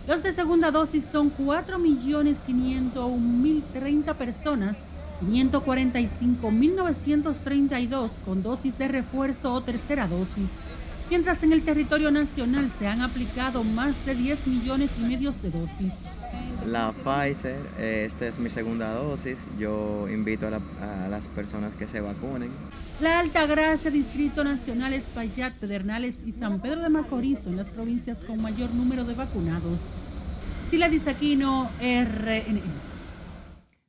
Los 0.07 0.22
de 0.22 0.35
segunda 0.35 0.70
dosis 0.70 1.07
son 1.11 1.35
4.501.030 1.35 4.14
personas 4.16 4.81
545.932 5.23 8.11
con 8.25 8.43
dosis 8.43 8.79
de 8.79 8.89
refuerzo 8.89 9.53
o 9.53 9.61
tercera 9.63 10.07
dosis, 10.07 10.49
mientras 11.11 11.43
en 11.43 11.53
el 11.53 11.63
territorio 11.63 12.11
nacional 12.11 12.71
se 12.79 12.87
han 12.87 13.03
aplicado 13.03 13.63
más 13.65 14.07
de 14.07 14.15
10 14.15 14.47
millones 14.47 14.91
y 14.99 15.03
medio 15.03 15.33
de 15.33 15.51
dosis. 15.51 15.93
La 16.67 16.93
Pfizer, 16.93 17.59
eh, 17.79 18.05
esta 18.07 18.27
es 18.27 18.39
mi 18.39 18.51
segunda 18.51 18.93
dosis, 18.93 19.49
yo 19.59 20.07
invito 20.09 20.49
a, 20.49 20.61
las 21.09 21.29
personas 21.29 21.75
que 21.75 21.89
se 21.89 22.01
vacunen. 22.01 22.51
La 23.01 23.21
Alta 23.21 23.47
Gracia, 23.47 23.91
Distrito 23.91 24.45
Nacional, 24.45 24.93
Espaillat, 24.93 25.55
Pedernales 25.55 26.21
y 26.27 26.33
San 26.33 26.61
Pedro 26.61 26.83
de 26.83 26.91
Macorís 26.91 27.39
son 27.41 27.57
las 27.57 27.69
provincias 27.69 28.19
con 28.19 28.43
mayor 28.43 28.75
número 28.75 29.05
de 29.05 29.15
vacunados. 29.15 29.81
Sila 30.69 30.89
Disaquino, 30.89 31.71
RNN. 31.81 32.98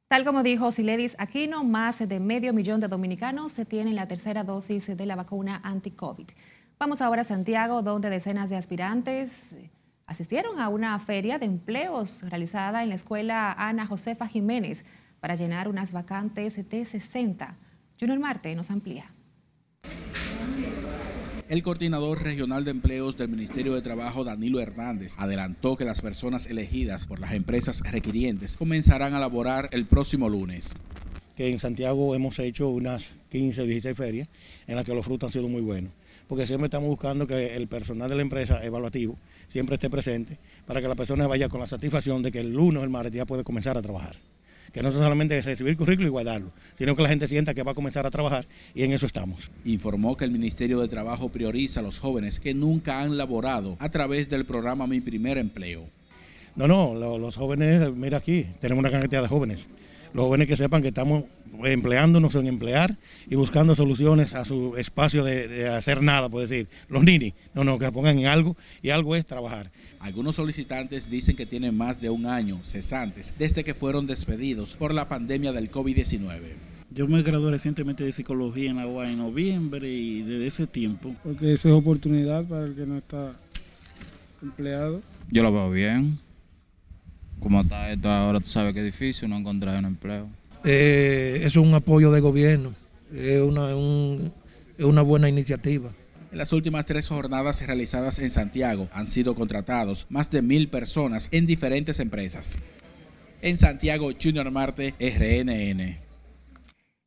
Tal 0.09 0.25
como 0.25 0.41
dijo 0.41 0.71
Siledis 0.71 1.15
Aquino, 1.19 1.63
más 1.63 1.99
de 1.99 2.19
medio 2.19 2.51
millón 2.51 2.79
de 2.79 2.87
dominicanos 2.87 3.53
se 3.53 3.63
tienen 3.63 3.95
la 3.95 4.07
tercera 4.07 4.43
dosis 4.43 4.87
de 4.87 5.05
la 5.05 5.15
vacuna 5.15 5.61
anti-COVID. 5.63 6.25
Vamos 6.79 6.99
ahora 7.01 7.21
a 7.21 7.25
Santiago, 7.25 7.83
donde 7.83 8.09
decenas 8.09 8.49
de 8.49 8.55
aspirantes 8.55 9.55
asistieron 10.07 10.59
a 10.59 10.69
una 10.69 10.97
feria 10.97 11.37
de 11.37 11.45
empleos 11.45 12.23
realizada 12.23 12.81
en 12.81 12.89
la 12.89 12.95
escuela 12.95 13.53
Ana 13.53 13.85
Josefa 13.85 14.27
Jiménez 14.27 14.83
para 15.19 15.35
llenar 15.35 15.67
unas 15.67 15.91
vacantes 15.91 16.67
de 16.67 16.85
60. 16.85 17.55
Junior 17.99 18.17
Marte 18.17 18.55
nos 18.55 18.71
amplía. 18.71 19.11
El 21.49 21.63
coordinador 21.63 22.21
regional 22.21 22.63
de 22.63 22.69
empleos 22.69 23.17
del 23.17 23.27
Ministerio 23.27 23.73
de 23.73 23.81
Trabajo, 23.81 24.23
Danilo 24.23 24.59
Hernández, 24.59 25.15
adelantó 25.17 25.75
que 25.75 25.83
las 25.83 25.99
personas 25.99 26.45
elegidas 26.45 27.07
por 27.07 27.19
las 27.19 27.33
empresas 27.33 27.81
requirientes 27.91 28.55
comenzarán 28.55 29.15
a 29.15 29.19
laborar 29.19 29.67
el 29.71 29.87
próximo 29.87 30.29
lunes. 30.29 30.75
Que 31.35 31.49
en 31.49 31.57
Santiago 31.57 32.13
hemos 32.13 32.37
hecho 32.37 32.69
unas 32.69 33.13
15 33.31 33.61
o 33.61 33.65
16 33.65 33.97
ferias 33.97 34.27
en 34.67 34.75
las 34.75 34.85
que 34.85 34.93
los 34.93 35.03
frutos 35.03 35.29
han 35.29 35.33
sido 35.33 35.49
muy 35.49 35.63
buenos, 35.63 35.91
porque 36.27 36.45
siempre 36.45 36.65
estamos 36.65 36.87
buscando 36.87 37.25
que 37.25 37.55
el 37.55 37.67
personal 37.67 38.11
de 38.11 38.17
la 38.17 38.21
empresa 38.21 38.63
evaluativo 38.63 39.17
siempre 39.47 39.73
esté 39.73 39.89
presente 39.89 40.37
para 40.67 40.83
que 40.83 40.87
la 40.87 40.93
persona 40.93 41.25
vaya 41.25 41.49
con 41.49 41.61
la 41.61 41.67
satisfacción 41.67 42.21
de 42.21 42.31
que 42.31 42.41
el 42.41 42.53
lunes 42.53 42.79
o 42.79 42.83
el 42.83 42.91
martes 42.91 43.13
ya 43.13 43.25
puede 43.25 43.43
comenzar 43.43 43.75
a 43.75 43.81
trabajar 43.81 44.17
que 44.73 44.83
no 44.83 44.91
solamente 44.91 45.41
recibir 45.41 45.77
currículo 45.77 46.07
y 46.07 46.11
guardarlo, 46.11 46.51
sino 46.77 46.95
que 46.95 47.03
la 47.03 47.09
gente 47.09 47.27
sienta 47.27 47.53
que 47.53 47.63
va 47.63 47.71
a 47.71 47.75
comenzar 47.75 48.05
a 48.05 48.11
trabajar 48.11 48.45
y 48.73 48.83
en 48.83 48.93
eso 48.93 49.05
estamos. 49.05 49.51
Informó 49.65 50.17
que 50.17 50.25
el 50.25 50.31
Ministerio 50.31 50.79
de 50.79 50.87
Trabajo 50.87 51.29
prioriza 51.29 51.79
a 51.79 51.83
los 51.83 51.99
jóvenes 51.99 52.39
que 52.39 52.53
nunca 52.53 53.01
han 53.01 53.17
laborado 53.17 53.77
a 53.79 53.89
través 53.89 54.29
del 54.29 54.45
programa 54.45 54.87
Mi 54.87 55.01
Primer 55.01 55.37
Empleo. 55.37 55.83
No, 56.55 56.67
no, 56.67 57.17
los 57.17 57.35
jóvenes, 57.35 57.91
mira 57.93 58.17
aquí, 58.17 58.45
tenemos 58.59 58.81
una 58.81 58.91
cantidad 58.91 59.21
de 59.21 59.27
jóvenes. 59.27 59.67
Los 60.13 60.25
jóvenes 60.25 60.47
que 60.47 60.57
sepan 60.57 60.81
que 60.81 60.87
estamos 60.87 61.25
empleándonos 61.63 62.33
en 62.35 62.47
emplear 62.47 62.97
y 63.29 63.35
buscando 63.35 63.75
soluciones 63.75 64.33
a 64.33 64.43
su 64.43 64.75
espacio 64.75 65.23
de, 65.23 65.67
hacer 65.69 66.01
nada, 66.01 66.29
por 66.29 66.41
decir. 66.41 66.67
Los 66.87 67.03
ninis, 67.03 67.33
no, 67.53 67.63
no, 67.63 67.77
que 67.77 67.91
pongan 67.91 68.17
en 68.17 68.25
algo 68.25 68.57
y 68.81 68.89
algo 68.89 69.15
es 69.15 69.25
trabajar. 69.25 69.71
Algunos 69.99 70.37
solicitantes 70.37 71.09
dicen 71.09 71.35
que 71.35 71.45
tienen 71.45 71.75
más 71.75 71.99
de 71.99 72.09
un 72.09 72.25
año 72.25 72.59
cesantes 72.63 73.33
desde 73.37 73.65
que 73.65 73.73
fueron 73.73 74.07
despedidos 74.07 74.73
por 74.73 74.93
la 74.93 75.09
pandemia 75.09 75.51
del 75.51 75.69
COVID-19. 75.69 76.39
Yo 76.91 77.07
me 77.07 77.21
gradué 77.21 77.51
recientemente 77.51 78.03
de 78.03 78.11
psicología 78.13 78.71
en 78.71 78.77
la 78.77 78.87
UA 78.87 79.11
en 79.11 79.17
noviembre 79.17 79.91
y 79.91 80.21
desde 80.23 80.47
ese 80.47 80.67
tiempo. 80.67 81.13
Porque 81.21 81.53
eso 81.53 81.69
es 81.69 81.75
oportunidad 81.75 82.45
para 82.45 82.65
el 82.65 82.75
que 82.75 82.85
no 82.85 82.97
está 82.97 83.33
empleado. 84.41 85.01
Yo 85.29 85.43
lo 85.43 85.51
veo 85.51 85.69
bien. 85.69 86.17
Como 87.39 87.61
está 87.61 87.91
esto 87.91 88.09
ahora, 88.09 88.39
tú 88.39 88.49
sabes 88.49 88.73
que 88.73 88.79
es 88.79 88.85
difícil 88.85 89.29
no 89.29 89.37
encontrar 89.37 89.77
un 89.77 89.85
empleo. 89.85 90.27
Eh, 90.63 91.41
es 91.43 91.55
un 91.55 91.73
apoyo 91.73 92.11
de 92.11 92.19
gobierno, 92.19 92.73
es 93.13 93.41
una, 93.41 93.71
es 94.77 94.85
una 94.85 95.01
buena 95.01 95.29
iniciativa. 95.29 95.91
En 96.31 96.37
las 96.37 96.53
últimas 96.53 96.85
tres 96.85 97.07
jornadas 97.07 97.65
realizadas 97.65 98.19
en 98.19 98.29
Santiago 98.29 98.87
han 98.93 99.07
sido 99.07 99.33
contratados 99.33 100.05
más 100.09 100.29
de 100.29 100.43
mil 100.43 100.69
personas 100.69 101.27
en 101.31 101.47
diferentes 101.47 101.99
empresas. 101.99 102.57
En 103.41 103.57
Santiago, 103.57 104.11
Junior 104.21 104.51
Marte, 104.51 104.93
RNN. 104.99 105.97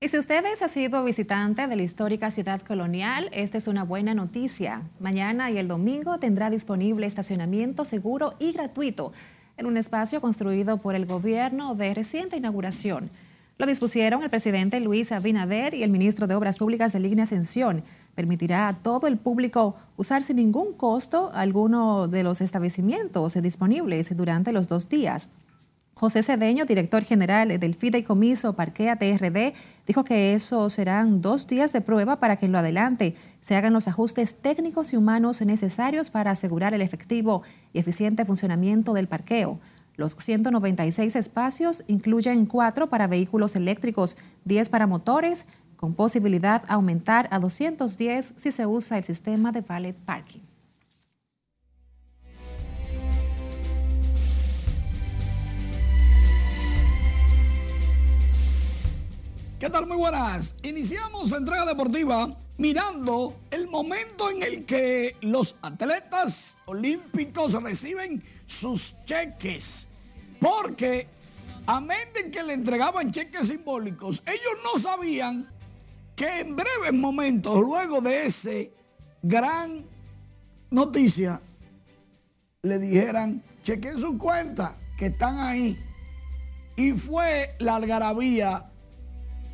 Y 0.01 0.09
si 0.09 0.19
ustedes 0.19 0.61
ha 0.63 0.67
sido 0.67 1.05
visitante 1.05 1.69
de 1.69 1.77
la 1.77 1.83
histórica 1.83 2.33
ciudad 2.33 2.61
colonial, 2.63 3.29
esta 3.33 3.59
es 3.59 3.69
una 3.69 3.85
buena 3.85 4.13
noticia. 4.15 4.83
Mañana 4.99 5.53
y 5.53 5.59
el 5.59 5.69
domingo 5.69 6.19
tendrá 6.19 6.51
disponible 6.51 7.07
estacionamiento 7.07 7.85
seguro 7.85 8.35
y 8.41 8.51
gratuito 8.51 9.13
en 9.57 9.67
un 9.67 9.77
espacio 9.77 10.21
construido 10.21 10.79
por 10.79 10.97
el 10.97 11.07
gobierno 11.07 11.77
de 11.77 11.95
reciente 11.95 12.37
inauguración. 12.37 13.11
Lo 13.59 13.67
dispusieron 13.67 14.25
el 14.25 14.31
presidente 14.31 14.81
Luis 14.81 15.13
Abinader 15.13 15.75
y 15.75 15.85
el 15.85 15.91
ministro 15.91 16.27
de 16.27 16.35
Obras 16.35 16.57
Públicas 16.57 16.93
de 16.93 16.99
Línea 16.99 17.23
Ascensión. 17.23 17.85
Permitirá 18.15 18.69
a 18.69 18.75
todo 18.75 19.07
el 19.07 19.17
público 19.17 19.77
usar 19.97 20.23
sin 20.23 20.37
ningún 20.37 20.75
costo 20.75 21.31
alguno 21.35 22.09
de 22.09 22.23
los 22.23 22.41
establecimientos 22.41 23.35
disponibles 23.35 24.15
durante 24.17 24.53
los 24.53 24.69
dos 24.69 24.89
días. 24.89 25.31
José 25.95 26.23
Cedeño, 26.23 26.65
director 26.65 27.05
general 27.05 27.61
del 27.61 27.75
Fideicomiso 27.75 28.55
Parquea 28.55 28.97
TRD, 28.97 29.55
dijo 29.87 30.03
que 30.05 30.35
eso 30.35 30.69
serán 30.69 31.21
dos 31.21 31.47
días 31.47 31.73
de 31.73 31.81
prueba 31.81 32.19
para 32.19 32.37
que 32.37 32.47
en 32.47 32.53
lo 32.53 32.59
adelante 32.59 33.15
se 33.41 33.55
hagan 33.55 33.73
los 33.73 33.87
ajustes 33.87 34.35
técnicos 34.35 34.93
y 34.93 34.97
humanos 34.97 35.41
necesarios 35.43 36.11
para 36.11 36.33
asegurar 36.33 36.75
el 36.75 36.83
efectivo 36.83 37.43
y 37.73 37.79
eficiente 37.79 38.25
funcionamiento 38.25 38.95
del 38.95 39.07
parqueo. 39.07 39.61
Los 39.95 40.17
196 40.17 41.15
espacios 41.15 41.85
incluyen 41.87 42.47
cuatro 42.47 42.89
para 42.89 43.07
vehículos 43.07 43.55
eléctricos, 43.55 44.17
10 44.47 44.71
para 44.71 44.87
motores, 44.87 45.45
con 45.83 45.95
posibilidad 45.95 46.63
aumentar 46.69 47.27
a 47.33 47.41
210 47.41 48.35
si 48.37 48.53
se 48.53 48.67
usa 48.67 48.99
el 48.99 49.03
sistema 49.03 49.51
de 49.51 49.63
valet 49.63 49.97
parking. 49.97 50.39
¿Qué 59.59 59.69
tal? 59.69 59.89
Muy 59.89 59.97
buenas. 59.97 60.55
Iniciamos 60.63 61.33
la 61.33 61.39
entrega 61.39 61.67
deportiva 61.67 62.31
mirando 62.59 63.41
el 63.51 63.67
momento 63.67 64.31
en 64.31 64.45
el 64.45 64.65
que 64.65 65.17
los 65.21 65.57
atletas 65.63 66.59
olímpicos 66.67 67.61
reciben 67.61 68.23
sus 68.47 68.95
cheques. 69.05 69.89
Porque, 70.39 71.09
amén 71.67 72.09
de 72.15 72.31
que 72.31 72.45
le 72.45 72.55
entregaban 72.55 73.11
cheques 73.11 73.49
simbólicos, 73.49 74.23
ellos 74.27 74.55
no 74.63 74.79
sabían 74.79 75.52
que 76.23 76.41
en 76.41 76.55
breves 76.55 76.93
momentos, 76.93 77.59
luego 77.59 78.01
de 78.01 78.27
ese 78.27 78.73
gran 79.25 79.85
noticia, 80.71 81.43
le 82.63 82.79
dijeran, 82.79 83.43
chequen 83.65 83.99
su 83.99 84.17
cuenta, 84.17 84.77
que 84.97 85.07
están 85.07 85.41
ahí. 85.41 85.77
Y 86.77 86.93
fue 86.93 87.57
la 87.59 87.75
algarabía 87.75 88.71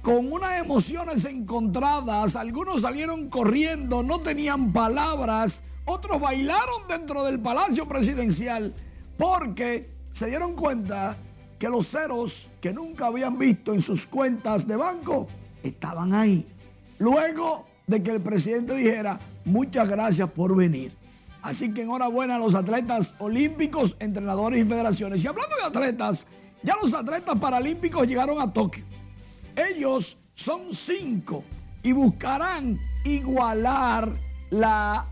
con 0.03 0.31
unas 0.31 0.61
emociones 0.61 1.25
encontradas. 1.25 2.37
Algunos 2.37 2.83
salieron 2.83 3.31
corriendo, 3.31 4.03
no 4.03 4.21
tenían 4.21 4.71
palabras. 4.71 5.63
Otros 5.87 6.21
bailaron 6.21 6.87
dentro 6.87 7.25
del 7.25 7.41
Palacio 7.41 7.89
Presidencial 7.89 8.75
porque 9.17 9.91
se 10.11 10.27
dieron 10.27 10.53
cuenta 10.53 11.17
que 11.59 11.71
los 11.71 11.89
ceros 11.89 12.51
que 12.61 12.75
nunca 12.75 13.07
habían 13.07 13.39
visto 13.39 13.73
en 13.73 13.81
sus 13.81 14.05
cuentas 14.05 14.67
de 14.67 14.77
banco 14.77 15.29
estaban 15.63 16.13
ahí. 16.13 16.47
Luego 16.99 17.67
de 17.87 18.03
que 18.03 18.11
el 18.11 18.21
presidente 18.21 18.75
dijera, 18.75 19.19
muchas 19.45 19.89
gracias 19.89 20.31
por 20.31 20.55
venir. 20.55 20.93
Así 21.43 21.73
que 21.73 21.83
enhorabuena 21.83 22.37
a 22.37 22.39
los 22.39 22.55
atletas 22.55 23.15
olímpicos, 23.19 23.97
entrenadores 24.01 24.65
y 24.65 24.69
federaciones. 24.69 25.23
Y 25.25 25.27
hablando 25.27 25.57
de 25.57 25.63
atletas, 25.63 26.27
ya 26.63 26.75
los 26.83 26.93
atletas 26.95 27.39
paralímpicos 27.39 28.07
llegaron 28.07 28.41
a 28.41 28.53
Tokio. 28.53 28.85
Ellos 29.57 30.19
son 30.33 30.73
cinco 30.73 31.45
y 31.83 31.93
buscarán 31.93 32.79
igualar 33.05 34.13
la 34.51 35.07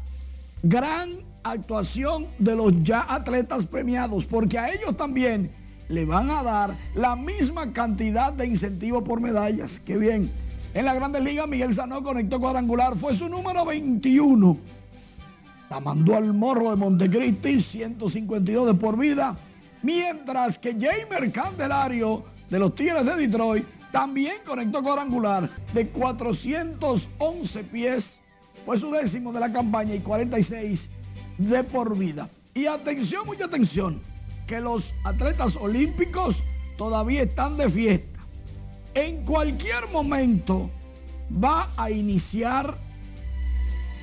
gran 0.63 1.11
actuación 1.43 2.27
de 2.39 2.57
los 2.57 2.83
ya 2.83 3.07
atletas 3.09 3.67
premiados, 3.67 4.27
porque 4.27 4.59
a 4.59 4.69
ellos 4.73 4.97
también 4.97 5.53
le 5.89 6.05
van 6.05 6.31
a 6.31 6.43
dar 6.43 6.77
la 6.95 7.15
misma 7.15 7.73
cantidad 7.73 8.33
de 8.33 8.47
incentivo 8.47 9.05
por 9.05 9.21
medallas. 9.21 9.81
Qué 9.81 9.97
bien. 9.97 10.31
En 10.77 10.85
la 10.85 10.93
Grandes 10.93 11.23
Ligas, 11.23 11.49
Miguel 11.49 11.73
Sanó 11.73 12.03
conectó 12.03 12.39
cuadrangular, 12.39 12.99
fue 12.99 13.17
su 13.17 13.31
número 13.31 13.65
21. 13.65 14.59
La 15.71 15.81
mandó 15.81 16.15
al 16.15 16.35
morro 16.35 16.69
de 16.69 16.77
Montecristi, 16.77 17.63
152 17.63 18.67
de 18.67 18.75
por 18.75 18.99
vida. 18.99 19.35
Mientras 19.83 20.59
que 20.59 20.75
Jamer 20.75 21.33
Candelario 21.33 22.25
de 22.51 22.59
los 22.59 22.75
Tigres 22.75 23.07
de 23.07 23.17
Detroit 23.17 23.65
también 23.91 24.35
conectó 24.45 24.83
cuadrangular 24.83 25.49
de 25.73 25.89
411 25.89 27.65
pies. 27.65 28.21
Fue 28.67 28.77
su 28.77 28.91
décimo 28.91 29.33
de 29.33 29.41
la 29.41 29.51
campaña 29.51 29.95
y 29.95 30.01
46 30.01 30.91
de 31.39 31.65
por 31.65 31.97
vida. 31.97 32.29
Y 32.53 32.67
atención, 32.67 33.25
mucha 33.25 33.47
atención, 33.47 34.03
que 34.47 34.61
los 34.61 34.95
atletas 35.05 35.57
olímpicos 35.57 36.45
todavía 36.77 37.23
están 37.23 37.57
de 37.57 37.71
fiesta. 37.71 38.16
En 38.97 39.27
cualquier 39.27 39.89
momento 39.93 40.71
va 41.31 41.69
a 41.77 41.91
iniciar 41.91 42.79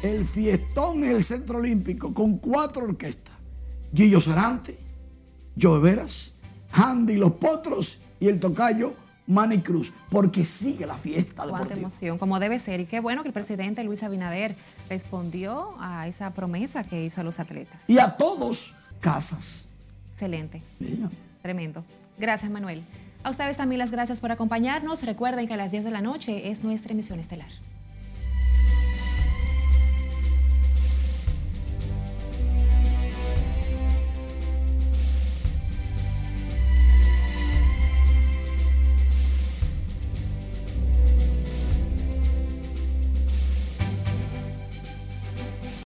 el 0.04 0.24
fiestón 0.24 1.04
en 1.04 1.10
el 1.14 1.24
Centro 1.24 1.58
Olímpico 1.58 2.14
con 2.14 2.38
cuatro 2.38 2.86
orquestas. 2.86 3.34
Gillo 3.92 4.22
Sarante, 4.22 4.78
Joe 5.60 5.80
Veras, 5.80 6.36
Handy 6.72 7.16
Los 7.16 7.32
Potros 7.32 7.98
y 8.20 8.28
el 8.28 8.40
tocayo 8.40 8.96
Manny 9.26 9.62
Cruz, 9.62 9.92
porque 10.12 10.46
sigue 10.46 10.86
la 10.86 10.94
fiesta 10.94 11.44
deportiva. 11.44 11.58
Cuánta 11.58 11.74
emoción, 11.74 12.20
como 12.20 12.40
debe 12.40 12.60
ser. 12.60 12.80
Y 12.80 12.86
qué 12.86 13.00
bueno 13.00 13.24
que 13.24 13.30
el 13.30 13.34
presidente 13.34 13.84
Luis 13.84 14.04
Abinader 14.04 14.56
respondió 14.90 15.74
a 15.80 16.08
esa 16.08 16.36
promesa 16.36 16.84
que 16.84 17.04
hizo 17.04 17.20
a 17.20 17.24
los 17.24 17.40
atletas. 17.40 17.90
Y 17.90 17.98
a 17.98 18.16
todos, 18.16 18.76
casas. 19.00 19.68
Excelente. 20.12 20.62
Tremendo. 21.42 21.84
Gracias, 22.20 22.52
Manuel. 22.52 22.84
A 23.24 23.30
ustedes 23.30 23.56
también 23.56 23.80
las 23.80 23.90
gracias 23.90 24.20
por 24.20 24.32
acompañarnos. 24.34 25.04
Recuerden 25.04 25.48
que 25.48 25.54
a 25.54 25.58
las 25.58 25.72
10 25.72 25.86
de 25.86 25.92
la 25.92 26.02
noche 26.02 26.52
es 26.52 26.64
nuestra 26.64 26.92
emisión 26.92 27.20
estelar. 27.22 27.48